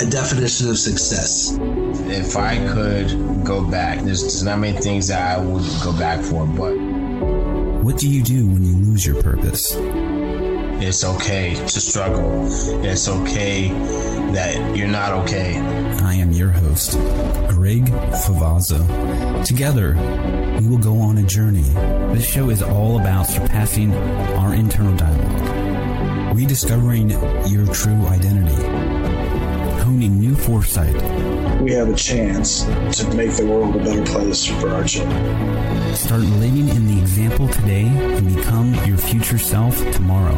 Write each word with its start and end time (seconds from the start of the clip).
have 0.00 0.10
to 0.10 0.16
have 0.16 0.26
a 0.26 0.34
definition 0.34 0.70
of 0.70 0.78
success. 0.78 1.58
If 2.08 2.36
I 2.36 2.56
could 2.72 3.44
go 3.44 3.64
back, 3.64 4.00
there's, 4.00 4.22
there's 4.22 4.42
not 4.42 4.58
many 4.58 4.78
things 4.78 5.08
that 5.08 5.38
I 5.38 5.40
would 5.40 5.62
go 5.82 5.92
back 5.98 6.20
for, 6.20 6.46
but 6.46 6.74
What 7.84 7.98
do 7.98 8.08
you 8.08 8.22
do 8.22 8.46
when 8.46 8.64
you 8.64 8.76
lose 8.76 9.04
your 9.06 9.22
purpose? 9.22 9.76
it's 10.82 11.04
okay 11.04 11.54
to 11.54 11.68
struggle. 11.80 12.46
It's 12.82 13.06
okay 13.06 13.68
that 14.32 14.74
you're 14.74 14.88
not 14.88 15.12
okay. 15.12 15.58
I 16.02 16.14
am 16.14 16.32
your 16.32 16.48
host, 16.48 16.92
Greg 17.50 17.84
Favazza. 18.24 19.44
Together, 19.44 19.92
we 20.58 20.66
will 20.68 20.78
go 20.78 20.98
on 21.00 21.18
a 21.18 21.22
journey. 21.22 21.64
This 22.14 22.26
show 22.26 22.48
is 22.48 22.62
all 22.62 22.98
about 22.98 23.26
surpassing 23.26 23.92
our 23.92 24.54
internal 24.54 24.96
dialogue, 24.96 26.34
rediscovering 26.34 27.10
your 27.46 27.66
true 27.74 28.06
identity, 28.06 28.62
honing 29.90 30.20
new 30.20 30.36
foresight, 30.36 30.94
we 31.60 31.72
have 31.72 31.88
a 31.88 31.96
chance 31.96 32.62
to 32.96 33.12
make 33.14 33.32
the 33.32 33.44
world 33.44 33.74
a 33.74 33.78
better 33.78 34.04
place 34.04 34.46
for 34.46 34.68
our 34.68 34.84
children. 34.84 35.96
Start 35.96 36.20
living 36.20 36.68
in 36.68 36.86
the 36.86 37.00
example 37.00 37.48
today 37.48 37.86
and 37.88 38.36
become 38.36 38.72
your 38.84 38.96
future 38.96 39.36
self 39.36 39.76
tomorrow. 39.90 40.36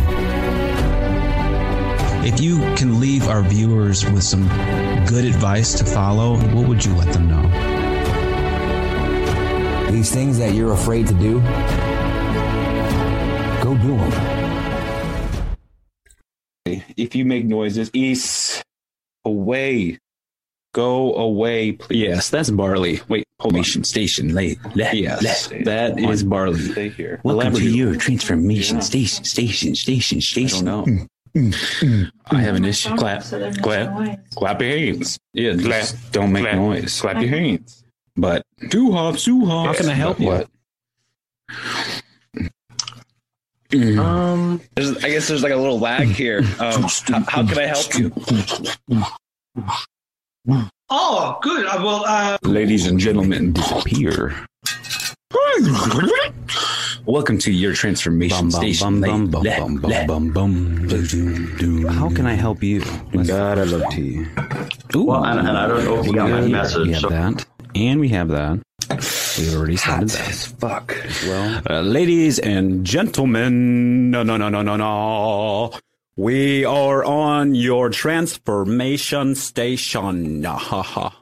If 2.24 2.40
you 2.40 2.60
can 2.76 2.98
leave 2.98 3.28
our 3.28 3.42
viewers 3.42 4.06
with 4.06 4.22
some 4.22 4.48
good 5.06 5.26
advice 5.26 5.74
to 5.74 5.84
follow, 5.84 6.38
what 6.54 6.66
would 6.66 6.82
you 6.82 6.94
let 6.94 7.12
them 7.12 7.28
know? 7.28 7.42
These 9.90 10.10
things 10.10 10.38
that 10.38 10.54
you're 10.54 10.72
afraid 10.72 11.08
to 11.08 11.14
do, 11.14 11.40
go 13.62 13.76
do 13.76 13.98
them. 13.98 14.42
If 16.96 17.14
you 17.14 17.24
make 17.24 17.44
noises, 17.44 17.90
east, 17.92 18.41
away, 19.24 19.98
go 20.74 21.14
away, 21.14 21.72
please. 21.72 21.98
Yes, 21.98 22.30
that's 22.30 22.50
barley. 22.50 23.00
Wait, 23.08 23.26
hold 23.40 23.56
on. 23.56 23.64
Station, 23.64 24.34
late. 24.34 24.58
Yes, 24.74 25.48
that 25.64 25.98
is 25.98 26.22
barley. 26.24 26.58
Stay 26.60 26.88
here. 26.90 27.20
Welcome 27.24 27.54
to 27.54 27.68
your 27.70 27.96
transformation 27.96 28.80
station, 28.82 29.24
station, 29.24 29.74
station, 29.74 30.20
Station. 30.20 30.44
I 30.44 30.48
station. 30.48 30.64
don't 30.66 30.86
know. 30.86 31.06
Mm, 31.34 31.48
mm, 31.48 31.80
mm, 31.80 32.10
I 32.30 32.40
have 32.42 32.56
an 32.56 32.64
issue. 32.66 32.94
Clap, 32.96 33.22
So 33.22 33.38
there's 33.38 33.56
no 33.56 33.62
clap, 33.62 34.30
clap 34.34 34.60
your 34.60 34.70
hands. 34.70 35.18
Yeah, 35.32 35.54
Clap. 35.56 35.86
don't 36.10 36.30
make 36.32 36.42
Clap. 36.42 36.56
noise. 36.56 37.00
Clap 37.00 37.22
your 37.22 37.30
hands. 37.30 37.84
But 38.16 38.42
Two 38.68 38.92
hops, 38.92 39.24
two 39.24 39.46
hops. 39.46 39.66
how 39.78 39.82
can 39.82 39.90
I 39.90 39.94
help 39.94 40.20
you? 40.20 40.26
What? 40.26 40.48
Um, 43.74 44.60
there's, 44.76 45.02
I 45.02 45.08
guess 45.10 45.28
there's 45.28 45.42
like 45.42 45.52
a 45.52 45.56
little 45.56 45.78
lag 45.78 46.08
here. 46.08 46.40
Um, 46.60 46.82
how, 47.06 47.20
how 47.26 47.46
can 47.46 47.58
I 47.58 47.66
help 47.66 47.94
you? 47.94 48.12
Oh, 50.90 51.38
good. 51.42 51.66
Uh, 51.66 51.78
well, 51.82 52.04
uh, 52.06 52.36
Ladies 52.42 52.86
and 52.86 52.98
gentlemen, 52.98 53.52
disappear. 53.52 54.34
Welcome 57.06 57.38
to 57.38 57.50
your 57.50 57.72
transformation 57.72 58.50
station. 58.50 59.02
How 61.88 62.08
can 62.10 62.26
I 62.26 62.34
help 62.34 62.62
you? 62.62 62.80
God, 63.26 63.58
I 63.58 63.64
love 63.64 63.90
tea. 63.90 64.26
Ooh, 64.94 65.04
Well, 65.04 65.24
and, 65.24 65.40
and 65.40 65.56
I 65.56 65.66
don't 65.66 65.84
know 65.84 65.98
if 66.00 66.06
you 66.06 66.12
got 66.14 66.30
my 66.30 66.42
message. 66.46 66.86
we 66.86 66.92
have 66.92 67.00
So 67.00 67.08
that, 67.08 67.46
and 67.74 67.98
we 68.00 68.08
have 68.10 68.28
that. 68.28 68.60
We've 69.38 69.54
already 69.54 69.76
started 69.76 70.10
Hot 70.10 70.18
that. 70.18 70.28
as 70.28 70.46
fuck. 70.46 70.96
well. 71.26 71.62
Uh, 71.68 71.80
ladies 71.82 72.38
and 72.38 72.84
gentlemen, 72.84 74.10
no, 74.10 74.22
no, 74.22 74.36
no, 74.36 74.48
no, 74.48 74.62
no, 74.62 74.76
no. 74.76 75.72
We 76.16 76.64
are 76.66 77.02
on 77.04 77.54
your 77.54 77.88
transformation 77.90 79.34
station. 79.34 80.44
Ha 80.44 80.58
ha. 80.82 81.18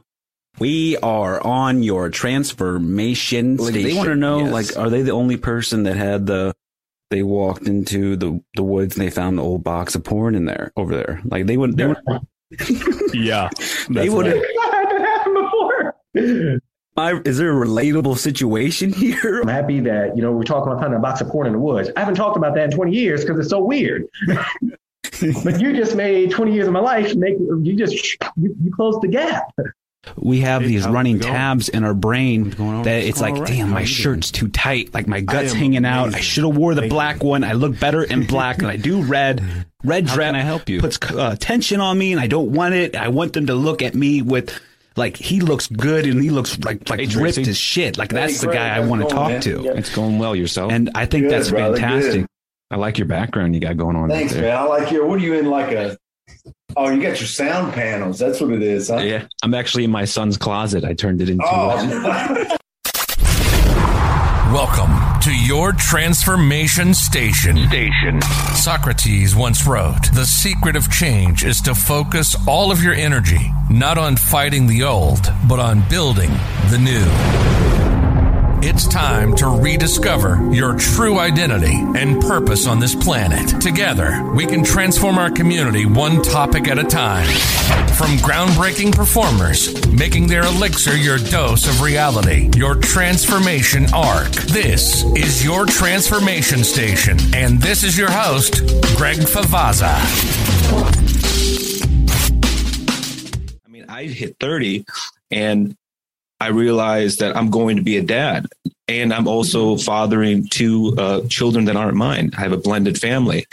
We 0.58 0.96
are 0.98 1.40
on 1.46 1.82
your 1.82 2.08
transformation 2.10 3.56
Like, 3.56 3.70
station. 3.70 3.88
they 3.88 3.94
want 3.96 4.08
to 4.08 4.16
know, 4.16 4.38
Yes. 4.40 4.52
like, 4.52 4.76
are 4.78 4.90
they 4.90 5.02
the 5.02 5.12
only 5.12 5.36
person 5.36 5.84
that 5.84 5.96
had 5.96 6.26
the? 6.26 6.54
They 7.10 7.22
walked 7.22 7.66
into 7.66 8.14
the 8.16 8.40
the 8.54 8.62
woods 8.62 8.96
and 8.96 9.04
they 9.06 9.10
found 9.10 9.34
an 9.34 9.40
old 9.40 9.64
box 9.64 9.94
of 9.94 10.04
porn 10.04 10.34
in 10.34 10.44
there 10.44 10.70
over 10.76 10.94
there. 10.94 11.20
Like 11.24 11.46
they 11.46 11.56
would, 11.56 11.76
yeah. 13.14 13.48
they 13.88 14.08
would, 14.08 14.26
yeah, 14.26 14.40
they 16.14 16.14
would. 16.14 16.60
I, 16.96 17.20
is 17.24 17.38
there 17.38 17.50
a 17.50 17.66
relatable 17.66 18.18
situation 18.18 18.92
here? 18.94 19.40
I'm 19.42 19.48
happy 19.48 19.80
that, 19.80 20.16
you 20.16 20.22
know, 20.22 20.32
we're 20.32 20.42
talking 20.42 20.70
about 20.72 20.80
finding 20.82 20.98
a 20.98 21.02
box 21.02 21.20
of 21.20 21.28
porn 21.28 21.46
in 21.46 21.52
the 21.54 21.58
woods. 21.58 21.90
I 21.96 22.00
haven't 22.00 22.16
talked 22.16 22.36
about 22.36 22.54
that 22.56 22.64
in 22.64 22.70
20 22.70 22.92
years 22.92 23.22
because 23.24 23.38
it's 23.38 23.48
so 23.50 23.62
weird. 23.62 24.06
but 25.44 25.60
you 25.60 25.74
just 25.74 25.94
made 25.96 26.30
20 26.30 26.52
years 26.52 26.66
of 26.66 26.72
my 26.72 26.80
life 26.80 27.14
make 27.14 27.34
you 27.38 27.74
just 27.76 27.94
you, 28.36 28.56
you 28.62 28.72
closed 28.74 29.00
the 29.02 29.08
gap. 29.08 29.44
We 30.16 30.40
have 30.40 30.62
Hey, 30.62 30.68
these 30.68 30.88
running 30.88 31.20
tabs 31.20 31.68
in 31.68 31.84
our 31.84 31.92
brain 31.92 32.50
that 32.50 32.56
What's 32.58 32.86
it's 32.86 33.20
like, 33.20 33.34
on? 33.34 33.44
damn, 33.44 33.68
my 33.70 33.84
shirt's 33.84 34.30
too 34.30 34.48
tight, 34.48 34.94
like 34.94 35.06
my 35.06 35.20
guts 35.20 35.52
hanging 35.52 35.84
out. 35.84 36.14
I 36.14 36.20
should 36.20 36.44
have 36.44 36.56
wore 36.56 36.74
the 36.74 36.82
Thank 36.82 36.92
black 36.92 37.22
one. 37.22 37.44
I 37.44 37.52
look 37.52 37.78
better 37.78 38.02
in 38.02 38.26
black, 38.26 38.58
and 38.58 38.66
I 38.68 38.76
do 38.76 39.02
red. 39.02 39.42
Red 39.82 40.08
How 40.08 40.14
dress 40.16 40.28
can 40.28 40.36
I 40.36 40.42
help 40.42 40.68
you? 40.68 40.78
puts 40.80 40.98
uh, 41.10 41.36
tension 41.40 41.80
on 41.80 41.96
me, 41.96 42.12
and 42.12 42.20
I 42.20 42.26
don't 42.26 42.52
want 42.52 42.74
it. 42.74 42.96
I 42.96 43.08
want 43.08 43.32
them 43.32 43.46
to 43.46 43.54
look 43.54 43.80
at 43.80 43.94
me 43.94 44.20
with. 44.20 44.58
Like 44.96 45.16
he 45.16 45.40
looks 45.40 45.68
good 45.68 46.06
and 46.06 46.22
he 46.22 46.30
looks 46.30 46.58
like 46.60 46.88
like 46.88 47.00
Hey, 47.00 47.06
ripped 47.16 47.38
as 47.38 47.56
shit. 47.56 47.96
Like 47.96 48.10
that's 48.10 48.40
the 48.40 48.48
guy 48.48 48.76
I 48.76 48.80
want 48.80 49.02
to 49.02 49.08
talk 49.08 49.30
man? 49.30 49.40
to. 49.42 49.62
Yeah. 49.62 49.72
It's 49.74 49.94
going 49.94 50.18
well 50.18 50.34
yourself. 50.34 50.72
And 50.72 50.90
I 50.94 51.06
think 51.06 51.24
Good, 51.24 51.32
that's 51.32 51.50
brother, 51.50 51.76
fantastic. 51.76 52.20
good. 52.22 52.26
I 52.72 52.76
like 52.76 52.98
your 52.98 53.06
background 53.08 53.54
you 53.54 53.60
got 53.60 53.76
going 53.76 53.96
on. 53.96 54.08
Thanks, 54.08 54.32
there. 54.32 54.42
man. 54.42 54.56
I 54.56 54.62
like 54.62 54.90
your. 54.92 55.06
What 55.06 55.20
are 55.20 55.22
you 55.22 55.34
in? 55.34 55.50
Like 55.50 55.72
a? 55.72 55.96
Oh, 56.76 56.88
you 56.88 57.02
got 57.02 57.18
your 57.18 57.26
sound 57.26 57.72
panels. 57.72 58.18
That's 58.18 58.40
what 58.40 58.50
it 58.52 58.62
is, 58.62 58.88
huh? 58.88 58.98
Yeah, 58.98 59.26
I'm 59.42 59.54
actually 59.54 59.84
in 59.84 59.90
my 59.90 60.04
son's 60.04 60.36
closet. 60.36 60.84
I 60.84 60.94
turned 60.94 61.20
it 61.20 61.28
into. 61.28 61.44
Oh, 61.44 62.56
Welcome 64.52 64.99
to 65.20 65.34
your 65.34 65.72
transformation 65.72 66.94
station. 66.94 67.68
Station. 67.68 68.22
Socrates 68.54 69.36
once 69.36 69.66
wrote, 69.66 70.10
"The 70.12 70.24
secret 70.24 70.76
of 70.76 70.90
change 70.90 71.44
is 71.44 71.60
to 71.62 71.74
focus 71.74 72.34
all 72.46 72.72
of 72.72 72.82
your 72.82 72.94
energy 72.94 73.52
not 73.68 73.98
on 73.98 74.16
fighting 74.16 74.66
the 74.66 74.82
old, 74.82 75.30
but 75.46 75.58
on 75.58 75.82
building 75.90 76.30
the 76.70 76.78
new." 76.78 78.09
It's 78.72 78.86
time 78.86 79.34
to 79.34 79.48
rediscover 79.48 80.48
your 80.52 80.78
true 80.78 81.18
identity 81.18 81.74
and 81.74 82.20
purpose 82.20 82.68
on 82.68 82.78
this 82.78 82.94
planet. 82.94 83.60
Together, 83.60 84.22
we 84.32 84.46
can 84.46 84.62
transform 84.62 85.18
our 85.18 85.28
community 85.28 85.86
one 85.86 86.22
topic 86.22 86.68
at 86.68 86.78
a 86.78 86.84
time. 86.84 87.26
From 87.96 88.10
groundbreaking 88.18 88.94
performers 88.94 89.84
making 89.88 90.28
their 90.28 90.44
elixir 90.44 90.94
your 90.94 91.18
dose 91.18 91.66
of 91.66 91.82
reality, 91.82 92.48
your 92.56 92.76
transformation 92.76 93.86
arc. 93.92 94.30
This 94.30 95.02
is 95.16 95.44
your 95.44 95.66
transformation 95.66 96.62
station, 96.62 97.18
and 97.34 97.60
this 97.60 97.82
is 97.82 97.98
your 97.98 98.10
host, 98.12 98.64
Greg 98.96 99.16
Favazza. 99.16 99.96
I 103.66 103.68
mean, 103.68 103.86
I 103.88 104.04
hit 104.04 104.36
30 104.38 104.84
and 105.32 105.76
I 106.40 106.48
realized 106.48 107.20
that 107.20 107.36
I'm 107.36 107.50
going 107.50 107.76
to 107.76 107.82
be 107.82 107.98
a 107.98 108.02
dad. 108.02 108.46
And 108.88 109.12
I'm 109.12 109.28
also 109.28 109.76
fathering 109.76 110.48
two 110.48 110.94
uh, 110.98 111.20
children 111.28 111.66
that 111.66 111.76
aren't 111.76 111.96
mine. 111.96 112.32
I 112.36 112.40
have 112.40 112.52
a 112.52 112.56
blended 112.56 112.98
family. 112.98 113.46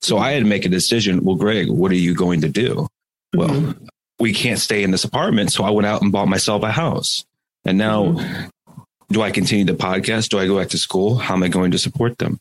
So 0.00 0.18
I 0.18 0.32
had 0.32 0.40
to 0.40 0.48
make 0.48 0.64
a 0.64 0.70
decision. 0.70 1.22
Well, 1.22 1.36
Greg, 1.36 1.68
what 1.68 1.92
are 1.92 1.96
you 1.96 2.14
going 2.14 2.40
to 2.40 2.48
do? 2.48 2.88
Well, 3.34 3.50
mm-hmm. 3.50 3.86
we 4.18 4.32
can't 4.32 4.58
stay 4.58 4.82
in 4.82 4.90
this 4.90 5.04
apartment. 5.04 5.52
So 5.52 5.62
I 5.62 5.70
went 5.70 5.86
out 5.86 6.02
and 6.02 6.10
bought 6.10 6.28
myself 6.28 6.62
a 6.64 6.72
house. 6.72 7.24
And 7.64 7.78
now, 7.78 8.06
mm-hmm. 8.06 8.82
do 9.10 9.22
I 9.22 9.30
continue 9.30 9.64
the 9.64 9.74
podcast? 9.74 10.30
Do 10.30 10.38
I 10.38 10.46
go 10.46 10.58
back 10.58 10.70
to 10.70 10.78
school? 10.78 11.16
How 11.16 11.34
am 11.34 11.42
I 11.42 11.48
going 11.48 11.70
to 11.70 11.78
support 11.78 12.18
them? 12.18 12.40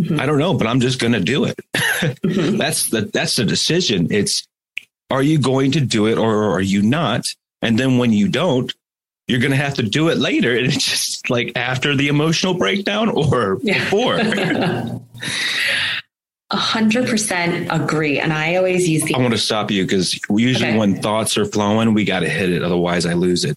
Mm-hmm. 0.00 0.20
I 0.20 0.24
don't 0.24 0.38
know, 0.38 0.54
but 0.54 0.66
I'm 0.66 0.80
just 0.80 0.98
going 0.98 1.12
to 1.12 1.20
do 1.20 1.44
it. 1.44 1.58
that's 2.22 2.88
the 2.88 3.10
that's 3.12 3.36
the 3.36 3.44
decision. 3.44 4.08
It's 4.10 4.46
are 5.10 5.22
you 5.22 5.38
going 5.38 5.72
to 5.72 5.80
do 5.80 6.06
it 6.06 6.16
or 6.16 6.50
are 6.52 6.60
you 6.60 6.80
not? 6.80 7.24
And 7.60 7.78
then 7.78 7.98
when 7.98 8.12
you 8.12 8.28
don't, 8.28 8.72
you're 9.28 9.40
going 9.40 9.52
to 9.52 9.56
have 9.56 9.74
to 9.74 9.82
do 9.82 10.08
it 10.08 10.18
later. 10.18 10.56
And 10.56 10.66
it's 10.66 10.84
just 10.84 11.30
like 11.30 11.52
after 11.56 11.94
the 11.96 12.08
emotional 12.08 12.54
breakdown 12.54 13.08
or 13.08 13.56
before. 13.56 14.18
A 16.50 16.56
hundred 16.56 17.08
percent 17.08 17.68
agree. 17.70 18.18
And 18.20 18.30
I 18.30 18.56
always 18.56 18.86
use 18.86 19.02
the 19.04 19.14
I 19.14 19.18
want 19.18 19.32
to 19.32 19.38
stop 19.38 19.70
you 19.70 19.84
because 19.84 20.18
usually 20.28 20.68
Okay. 20.68 20.78
when 20.78 21.00
thoughts 21.00 21.38
are 21.38 21.46
flowing, 21.46 21.94
we 21.94 22.04
got 22.04 22.20
to 22.20 22.28
hit 22.28 22.50
it. 22.50 22.62
Otherwise, 22.62 23.06
I 23.06 23.14
lose 23.14 23.44
it. 23.44 23.56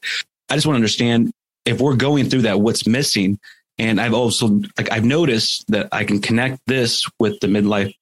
I 0.50 0.56
just 0.56 0.66
want 0.66 0.76
to 0.76 0.78
understand 0.78 1.34
if 1.66 1.82
we're 1.82 1.96
going 1.98 2.30
through 2.30 2.44
that, 2.44 2.62
what's 2.62 2.88
missing. 2.88 3.38
And 3.78 4.00
I've 4.00 4.14
also 4.14 4.62
like 4.78 4.90
I've 4.94 5.04
noticed 5.04 5.66
that 5.68 5.90
I 5.92 6.06
can 6.06 6.22
connect 6.22 6.62
this 6.68 7.04
with 7.20 7.38
the 7.42 7.48
midlife 7.48 7.94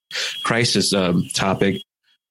crisis 0.43 0.93
um, 0.93 1.27
topic. 1.33 1.81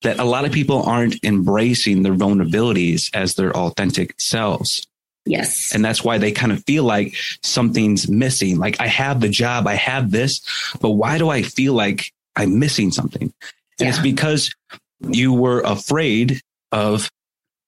That 0.03 0.21
a 0.21 0.25
lot 0.25 0.45
of 0.45 0.53
people 0.53 0.83
aren't 0.85 1.17
embracing 1.25 2.03
their 2.03 2.15
vulnerabilities 2.15 3.11
as 3.15 3.35
their 3.35 3.57
authentic 3.57 4.15
selves. 4.21 4.87
Yes. 5.25 5.75
And 5.75 5.85
that's 5.85 6.05
why 6.05 6.19
they 6.19 6.33
kind 6.33 6.53
of 6.53 6.65
feel 6.65 6.85
like 6.85 7.15
something's 7.43 8.09
missing. 8.09 8.59
Like 8.59 8.81
I 8.81 8.87
have 8.87 9.21
the 9.21 9.29
job, 9.29 9.67
I 9.67 9.75
have 9.75 10.11
this, 10.11 10.41
but 10.81 10.91
why 10.91 11.19
do 11.19 11.29
I 11.29 11.43
feel 11.43 11.75
like 11.75 12.13
I'm 12.37 12.59
missing 12.59 12.91
something? 12.91 13.33
And 13.81 13.89
it's 13.89 13.99
because 13.99 14.55
you 15.01 15.33
were 15.33 15.61
afraid 15.61 16.41
of 16.71 17.11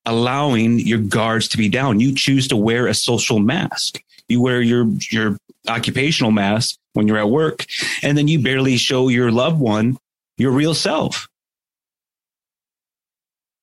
allowing 0.06 0.78
your 0.78 0.98
guards 0.98 1.48
to 1.48 1.56
be 1.56 1.68
down. 1.68 2.00
You 2.00 2.14
choose 2.14 2.48
to 2.48 2.56
wear 2.56 2.86
a 2.86 2.94
social 2.94 3.40
mask. 3.40 4.02
You 4.28 4.40
wear 4.40 4.62
your 4.62 4.86
your 5.10 5.36
occupational 5.68 6.30
mask 6.30 6.76
when 6.92 7.08
you're 7.08 7.18
at 7.18 7.28
work, 7.28 7.66
and 8.02 8.16
then 8.16 8.28
you 8.28 8.38
barely 8.38 8.76
show 8.76 9.08
your 9.08 9.30
loved 9.30 9.60
one 9.60 9.98
your 10.36 10.52
real 10.52 10.74
self. 10.74 11.28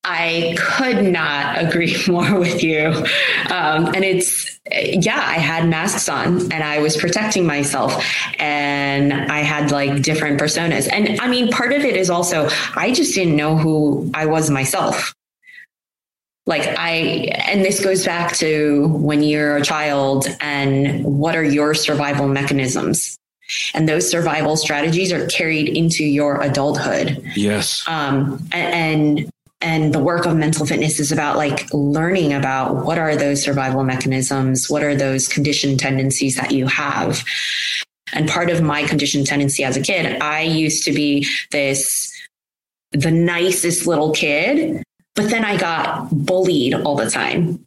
I 0.04 0.56
could 0.58 1.06
not 1.06 1.58
agree 1.64 1.96
more 2.08 2.40
with 2.40 2.64
you. 2.64 2.88
Um, 3.50 3.88
and 3.88 4.04
it's, 4.04 4.60
yeah, 4.72 5.24
I 5.24 5.36
had 5.36 5.68
masks 5.68 6.10
on 6.10 6.52
and 6.52 6.64
I 6.64 6.80
was 6.80 6.98
protecting 6.98 7.46
myself 7.46 8.04
and 8.40 9.14
I 9.14 9.40
had 9.40 9.72
like 9.72 10.02
different 10.02 10.40
personas. 10.40 10.90
And 10.92 11.20
I 11.20 11.28
mean, 11.28 11.50
part 11.50 11.74
of 11.74 11.84
it 11.84 11.96
is 11.96 12.10
also, 12.10 12.50
I 12.76 12.92
just 12.92 13.14
didn't 13.14 13.36
know 13.36 13.58
who 13.58 14.10
I 14.14 14.26
was 14.26 14.50
myself. 14.50 15.14
Like, 16.48 16.68
I, 16.78 17.30
and 17.48 17.64
this 17.64 17.84
goes 17.84 18.04
back 18.04 18.36
to 18.38 18.88
when 18.88 19.22
you're 19.22 19.58
a 19.58 19.62
child 19.62 20.28
and 20.42 21.04
what 21.04 21.36
are 21.36 21.44
your 21.44 21.76
survival 21.76 22.28
mechanisms? 22.28 23.18
And 23.76 23.88
those 23.88 24.10
survival 24.10 24.58
strategies 24.58 25.12
are 25.12 25.28
carried 25.28 25.70
into 25.70 26.04
your 26.04 26.42
adulthood. 26.42 27.24
Yes. 27.36 27.84
Um, 27.88 28.48
and, 28.52 29.31
and 29.62 29.94
the 29.94 30.00
work 30.00 30.26
of 30.26 30.36
mental 30.36 30.66
fitness 30.66 31.00
is 31.00 31.12
about 31.12 31.38
like 31.38 31.72
learning 31.74 32.34
about 32.34 32.86
what 32.86 32.98
are 32.98 33.16
those 33.16 33.42
survival 33.42 33.84
mechanisms 33.84 34.70
what 34.70 34.84
are 34.84 34.96
those 34.96 35.28
conditioned 35.28 35.80
tendencies 35.80 36.36
that 36.36 36.52
you 36.52 36.68
have 36.68 37.24
and 38.14 38.30
part 38.30 38.50
of 38.50 38.62
my 38.62 38.84
conditioned 38.84 39.26
tendency 39.26 39.64
as 39.64 39.78
a 39.78 39.82
kid 39.82 40.22
i 40.22 40.42
used 40.42 40.84
to 40.84 40.92
be 40.92 41.28
this 41.52 42.12
the 42.92 43.12
nicest 43.12 43.88
little 43.88 44.12
kid 44.12 44.84
but 45.16 45.30
then 45.30 45.46
i 45.46 45.58
got 45.58 46.10
bullied 46.12 46.74
all 46.74 46.96
the 46.96 47.10
time. 47.10 47.64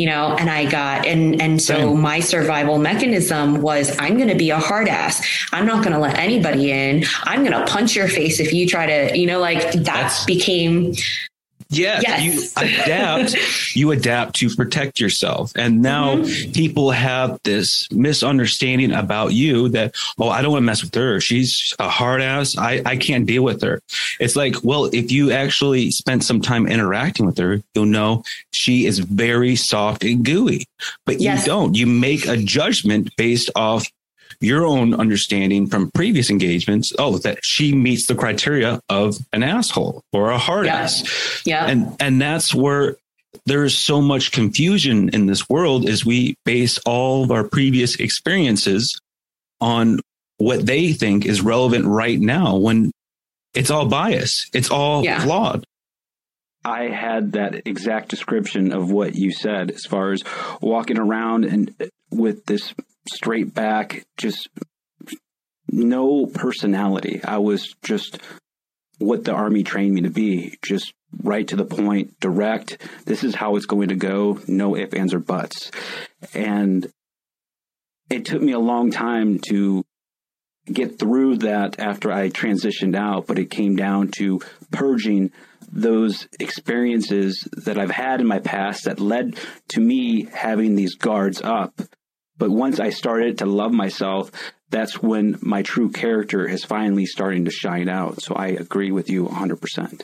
You 0.00 0.06
know 0.06 0.36
and 0.40 0.48
i 0.48 0.62
got 0.64 1.06
and 1.06 1.40
and 1.42 1.60
so 1.60 1.94
my 1.94 2.20
survival 2.20 2.78
mechanism 2.78 3.60
was 3.60 3.96
i'm 3.98 4.16
going 4.16 4.28
to 4.28 4.40
be 4.44 4.50
a 4.50 4.58
hard 4.58 4.88
ass. 4.88 5.16
I'm 5.52 5.66
not 5.66 5.82
going 5.84 5.92
to 5.92 5.98
let 5.98 6.16
anybody 6.18 6.72
in. 6.72 7.04
I'm 7.24 7.44
going 7.44 7.52
to 7.52 7.70
punch 7.70 7.94
your 7.94 8.08
face 8.08 8.40
if 8.40 8.52
you 8.52 8.66
try 8.66 8.86
to 8.86 9.18
you 9.18 9.26
know 9.26 9.40
like 9.40 9.72
that 9.72 9.84
That's, 9.84 10.24
became 10.24 10.94
Yes, 11.70 12.02
yes. 12.02 12.22
you 12.24 12.62
adapt. 12.68 13.76
you 13.76 13.90
adapt 13.92 14.36
to 14.36 14.50
protect 14.54 14.98
yourself. 14.98 15.52
And 15.54 15.82
now 15.82 16.16
mm-hmm. 16.16 16.52
people 16.52 16.90
have 16.90 17.38
this 17.44 17.88
misunderstanding 17.92 18.92
about 18.92 19.32
you 19.32 19.68
that, 19.70 19.94
oh, 20.18 20.28
I 20.28 20.42
don't 20.42 20.50
want 20.50 20.62
to 20.62 20.66
mess 20.66 20.82
with 20.82 20.94
her. 20.96 21.20
She's 21.20 21.72
a 21.78 21.88
hard 21.88 22.22
ass. 22.22 22.58
I, 22.58 22.82
I 22.84 22.96
can't 22.96 23.24
deal 23.24 23.44
with 23.44 23.62
her. 23.62 23.80
It's 24.18 24.34
like, 24.34 24.56
well, 24.64 24.86
if 24.86 25.12
you 25.12 25.30
actually 25.30 25.92
spent 25.92 26.24
some 26.24 26.40
time 26.40 26.66
interacting 26.66 27.24
with 27.24 27.38
her, 27.38 27.62
you'll 27.74 27.86
know 27.86 28.24
she 28.52 28.86
is 28.86 28.98
very 28.98 29.54
soft 29.54 30.02
and 30.04 30.24
gooey. 30.24 30.66
But 31.06 31.20
yes. 31.20 31.40
you 31.40 31.52
don't. 31.52 31.76
You 31.76 31.86
make 31.86 32.26
a 32.26 32.36
judgment 32.36 33.14
based 33.16 33.50
off 33.54 33.86
your 34.40 34.64
own 34.64 34.94
understanding 34.94 35.66
from 35.66 35.90
previous 35.92 36.30
engagements, 36.30 36.92
oh, 36.98 37.18
that 37.18 37.38
she 37.42 37.74
meets 37.74 38.06
the 38.06 38.14
criteria 38.14 38.80
of 38.88 39.18
an 39.32 39.42
asshole 39.42 40.02
or 40.12 40.30
a 40.30 40.38
hard 40.38 40.66
yeah. 40.66 40.76
ass. 40.76 41.42
Yeah. 41.44 41.66
And 41.66 41.96
and 42.00 42.20
that's 42.20 42.54
where 42.54 42.96
there's 43.46 43.76
so 43.76 44.00
much 44.00 44.32
confusion 44.32 45.10
in 45.10 45.26
this 45.26 45.48
world 45.48 45.88
is 45.88 46.04
we 46.04 46.34
base 46.44 46.78
all 46.78 47.24
of 47.24 47.30
our 47.30 47.44
previous 47.44 47.96
experiences 47.96 48.98
on 49.60 50.00
what 50.38 50.64
they 50.66 50.92
think 50.92 51.26
is 51.26 51.40
relevant 51.40 51.86
right 51.86 52.18
now 52.18 52.56
when 52.56 52.90
it's 53.54 53.70
all 53.70 53.86
bias. 53.86 54.48
It's 54.54 54.70
all 54.70 55.04
yeah. 55.04 55.20
flawed. 55.20 55.64
I 56.64 56.88
had 56.88 57.32
that 57.32 57.66
exact 57.66 58.08
description 58.08 58.72
of 58.72 58.90
what 58.90 59.14
you 59.14 59.32
said 59.32 59.70
as 59.70 59.86
far 59.86 60.12
as 60.12 60.22
walking 60.60 60.98
around 60.98 61.44
and 61.44 61.74
with 62.10 62.46
this 62.46 62.74
straight 63.12 63.54
back, 63.54 64.06
just 64.16 64.48
no 65.68 66.26
personality. 66.26 67.20
I 67.24 67.38
was 67.38 67.74
just 67.82 68.18
what 68.98 69.24
the 69.24 69.32
army 69.32 69.62
trained 69.62 69.94
me 69.94 70.02
to 70.02 70.10
be, 70.10 70.58
just 70.62 70.92
right 71.22 71.46
to 71.48 71.56
the 71.56 71.64
point, 71.64 72.18
direct. 72.20 72.78
This 73.06 73.24
is 73.24 73.34
how 73.34 73.56
it's 73.56 73.66
going 73.66 73.88
to 73.88 73.96
go. 73.96 74.38
No 74.46 74.76
ifs, 74.76 74.94
ands, 74.94 75.14
or 75.14 75.20
buts. 75.20 75.70
And 76.34 76.90
it 78.10 78.24
took 78.24 78.42
me 78.42 78.52
a 78.52 78.58
long 78.58 78.90
time 78.90 79.38
to 79.48 79.84
get 80.66 80.98
through 80.98 81.38
that 81.38 81.80
after 81.80 82.12
I 82.12 82.28
transitioned 82.28 82.94
out, 82.94 83.26
but 83.26 83.38
it 83.38 83.50
came 83.50 83.76
down 83.76 84.10
to 84.18 84.40
purging 84.70 85.32
those 85.72 86.28
experiences 86.38 87.48
that 87.64 87.78
I've 87.78 87.90
had 87.90 88.20
in 88.20 88.26
my 88.26 88.40
past 88.40 88.84
that 88.84 89.00
led 89.00 89.38
to 89.68 89.80
me 89.80 90.28
having 90.32 90.74
these 90.74 90.94
guards 90.96 91.40
up 91.40 91.80
but 92.40 92.50
once 92.50 92.80
I 92.80 92.88
started 92.88 93.38
to 93.38 93.46
love 93.46 93.70
myself, 93.70 94.32
that's 94.70 95.02
when 95.02 95.38
my 95.42 95.62
true 95.62 95.90
character 95.90 96.48
is 96.48 96.64
finally 96.64 97.04
starting 97.04 97.44
to 97.44 97.50
shine 97.50 97.88
out. 97.88 98.22
So 98.22 98.34
I 98.34 98.48
agree 98.48 98.90
with 98.90 99.10
you 99.10 99.26
100%. 99.26 100.02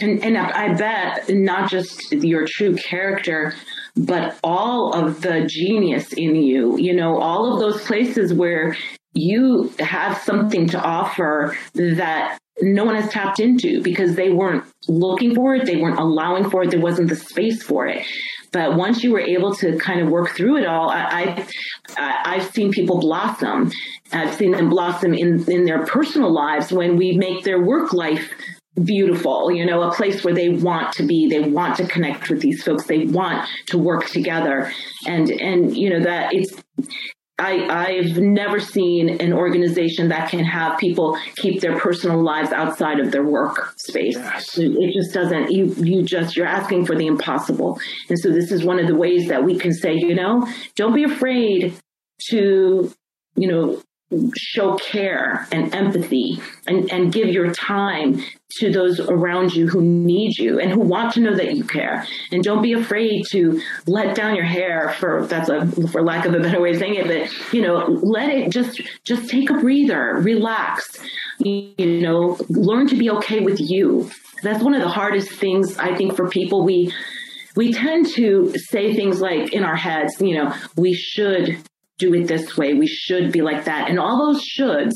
And, 0.00 0.24
and 0.24 0.38
I 0.38 0.74
bet 0.74 1.28
not 1.28 1.70
just 1.70 2.12
your 2.12 2.46
true 2.48 2.74
character, 2.74 3.54
but 3.96 4.38
all 4.42 4.94
of 4.94 5.20
the 5.20 5.46
genius 5.46 6.12
in 6.14 6.36
you, 6.36 6.78
you 6.78 6.94
know, 6.96 7.18
all 7.18 7.52
of 7.52 7.60
those 7.60 7.84
places 7.84 8.32
where 8.32 8.74
you 9.12 9.72
have 9.78 10.18
something 10.18 10.68
to 10.68 10.80
offer 10.80 11.56
that 11.74 12.38
no 12.60 12.84
one 12.84 12.96
has 12.96 13.10
tapped 13.10 13.40
into 13.40 13.82
because 13.82 14.16
they 14.16 14.30
weren't 14.30 14.64
looking 14.88 15.34
for 15.34 15.54
it, 15.54 15.64
they 15.64 15.76
weren't 15.76 15.98
allowing 15.98 16.50
for 16.50 16.62
it, 16.62 16.70
there 16.70 16.80
wasn't 16.80 17.08
the 17.08 17.16
space 17.16 17.62
for 17.62 17.86
it. 17.86 18.04
But 18.52 18.76
once 18.76 19.04
you 19.04 19.12
were 19.12 19.20
able 19.20 19.54
to 19.56 19.78
kind 19.78 20.00
of 20.00 20.08
work 20.08 20.30
through 20.30 20.58
it 20.58 20.66
all, 20.66 20.90
I, 20.90 21.46
I 21.96 22.22
I've 22.24 22.50
seen 22.50 22.70
people 22.70 22.98
blossom. 22.98 23.70
I've 24.12 24.34
seen 24.34 24.52
them 24.52 24.70
blossom 24.70 25.14
in 25.14 25.44
in 25.50 25.64
their 25.64 25.84
personal 25.84 26.32
lives 26.32 26.72
when 26.72 26.96
we 26.96 27.16
make 27.16 27.44
their 27.44 27.62
work 27.62 27.92
life 27.92 28.32
beautiful, 28.84 29.50
you 29.50 29.66
know, 29.66 29.82
a 29.82 29.92
place 29.92 30.24
where 30.24 30.34
they 30.34 30.48
want 30.48 30.92
to 30.94 31.06
be, 31.06 31.28
they 31.28 31.40
want 31.40 31.76
to 31.76 31.86
connect 31.86 32.30
with 32.30 32.40
these 32.40 32.62
folks, 32.62 32.86
they 32.86 33.04
want 33.04 33.48
to 33.66 33.78
work 33.78 34.06
together. 34.06 34.72
And 35.06 35.30
and 35.30 35.76
you 35.76 35.90
know 35.90 36.00
that 36.00 36.32
it's 36.32 36.54
I, 37.38 37.66
I've 37.68 38.16
never 38.18 38.58
seen 38.58 39.20
an 39.20 39.32
organization 39.32 40.08
that 40.08 40.28
can 40.28 40.44
have 40.44 40.76
people 40.78 41.16
keep 41.36 41.60
their 41.60 41.78
personal 41.78 42.22
lives 42.22 42.50
outside 42.50 42.98
of 42.98 43.12
their 43.12 43.24
work 43.24 43.74
space. 43.76 44.16
Yes. 44.16 44.58
It 44.58 44.92
just 44.92 45.14
doesn't, 45.14 45.52
you, 45.52 45.66
you 45.78 46.02
just, 46.02 46.36
you're 46.36 46.46
asking 46.46 46.86
for 46.86 46.96
the 46.96 47.06
impossible. 47.06 47.78
And 48.08 48.18
so 48.18 48.30
this 48.30 48.50
is 48.50 48.64
one 48.64 48.80
of 48.80 48.88
the 48.88 48.96
ways 48.96 49.28
that 49.28 49.44
we 49.44 49.56
can 49.56 49.72
say, 49.72 49.94
you 49.94 50.16
know, 50.16 50.48
don't 50.74 50.94
be 50.94 51.04
afraid 51.04 51.74
to, 52.30 52.92
you 53.36 53.48
know, 53.48 53.80
show 54.36 54.76
care 54.76 55.46
and 55.52 55.74
empathy 55.74 56.40
and, 56.66 56.90
and 56.90 57.12
give 57.12 57.28
your 57.28 57.52
time 57.52 58.22
to 58.50 58.72
those 58.72 59.00
around 59.00 59.52
you 59.52 59.68
who 59.68 59.82
need 59.82 60.38
you 60.38 60.58
and 60.58 60.72
who 60.72 60.80
want 60.80 61.12
to 61.12 61.20
know 61.20 61.34
that 61.34 61.54
you 61.54 61.64
care. 61.64 62.06
And 62.32 62.42
don't 62.42 62.62
be 62.62 62.72
afraid 62.72 63.24
to 63.30 63.60
let 63.86 64.16
down 64.16 64.34
your 64.34 64.46
hair 64.46 64.94
for 64.98 65.26
that's 65.26 65.50
a 65.50 65.66
for 65.88 66.02
lack 66.02 66.24
of 66.24 66.34
a 66.34 66.40
better 66.40 66.60
way 66.60 66.70
of 66.70 66.78
saying 66.78 66.94
it, 66.94 67.06
but 67.06 67.52
you 67.52 67.60
know, 67.60 67.84
let 68.02 68.30
it 68.30 68.50
just 68.50 68.80
just 69.04 69.28
take 69.28 69.50
a 69.50 69.54
breather, 69.54 70.14
relax. 70.20 70.98
You, 71.40 72.00
know, 72.00 72.36
learn 72.48 72.88
to 72.88 72.96
be 72.96 73.10
okay 73.10 73.40
with 73.40 73.60
you. 73.60 74.10
That's 74.42 74.62
one 74.62 74.74
of 74.74 74.80
the 74.80 74.88
hardest 74.88 75.30
things 75.30 75.76
I 75.78 75.94
think 75.94 76.16
for 76.16 76.28
people 76.28 76.64
we 76.64 76.92
we 77.54 77.72
tend 77.72 78.06
to 78.14 78.54
say 78.56 78.94
things 78.94 79.20
like 79.20 79.52
in 79.52 79.64
our 79.64 79.76
heads, 79.76 80.20
you 80.20 80.36
know, 80.36 80.54
we 80.76 80.94
should 80.94 81.58
do 81.98 82.14
it 82.14 82.26
this 82.26 82.56
way. 82.56 82.74
We 82.74 82.86
should 82.86 83.32
be 83.32 83.42
like 83.42 83.64
that. 83.64 83.90
And 83.90 83.98
all 83.98 84.32
those 84.32 84.42
shoulds 84.42 84.94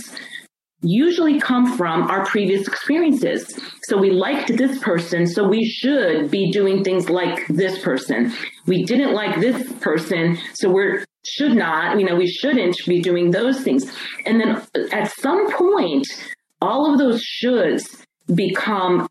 usually 0.82 1.38
come 1.38 1.76
from 1.76 2.10
our 2.10 2.24
previous 2.24 2.66
experiences. 2.66 3.46
So 3.84 3.96
we 3.98 4.10
liked 4.10 4.56
this 4.56 4.78
person, 4.78 5.26
so 5.26 5.48
we 5.48 5.64
should 5.64 6.30
be 6.30 6.50
doing 6.50 6.82
things 6.82 7.08
like 7.08 7.46
this 7.48 7.80
person. 7.82 8.32
We 8.66 8.84
didn't 8.84 9.14
like 9.14 9.40
this 9.40 9.72
person, 9.74 10.38
so 10.54 10.70
we're 10.70 11.04
should 11.24 11.54
not, 11.54 12.00
you 12.00 12.04
know, 12.04 12.16
we 12.16 12.26
shouldn't 12.26 12.76
be 12.86 13.00
doing 13.00 13.30
those 13.30 13.60
things. 13.62 13.84
And 14.26 14.40
then 14.40 14.60
at 14.90 15.12
some 15.12 15.52
point, 15.52 16.06
all 16.60 16.92
of 16.92 16.98
those 16.98 17.24
shoulds 17.24 18.04
become 18.34 19.08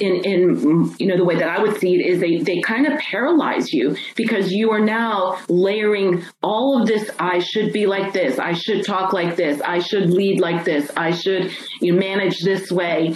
in 0.00 0.24
in 0.24 0.94
you 0.98 1.06
know 1.06 1.16
the 1.16 1.24
way 1.24 1.36
that 1.36 1.48
I 1.48 1.62
would 1.62 1.78
see 1.78 1.94
it 1.94 2.06
is 2.06 2.20
they 2.20 2.38
they 2.38 2.60
kind 2.60 2.86
of 2.86 2.98
paralyze 2.98 3.72
you 3.72 3.96
because 4.16 4.50
you 4.50 4.70
are 4.70 4.80
now 4.80 5.38
layering 5.48 6.24
all 6.42 6.80
of 6.80 6.88
this 6.88 7.10
I 7.18 7.38
should 7.38 7.72
be 7.72 7.86
like 7.86 8.12
this. 8.12 8.38
I 8.38 8.52
should 8.52 8.84
talk 8.84 9.12
like 9.12 9.36
this. 9.36 9.60
I 9.60 9.78
should 9.78 10.10
lead 10.10 10.40
like 10.40 10.64
this. 10.64 10.90
I 10.96 11.10
should 11.10 11.52
you 11.80 11.92
know, 11.92 11.98
manage 11.98 12.40
this 12.40 12.70
way. 12.70 13.14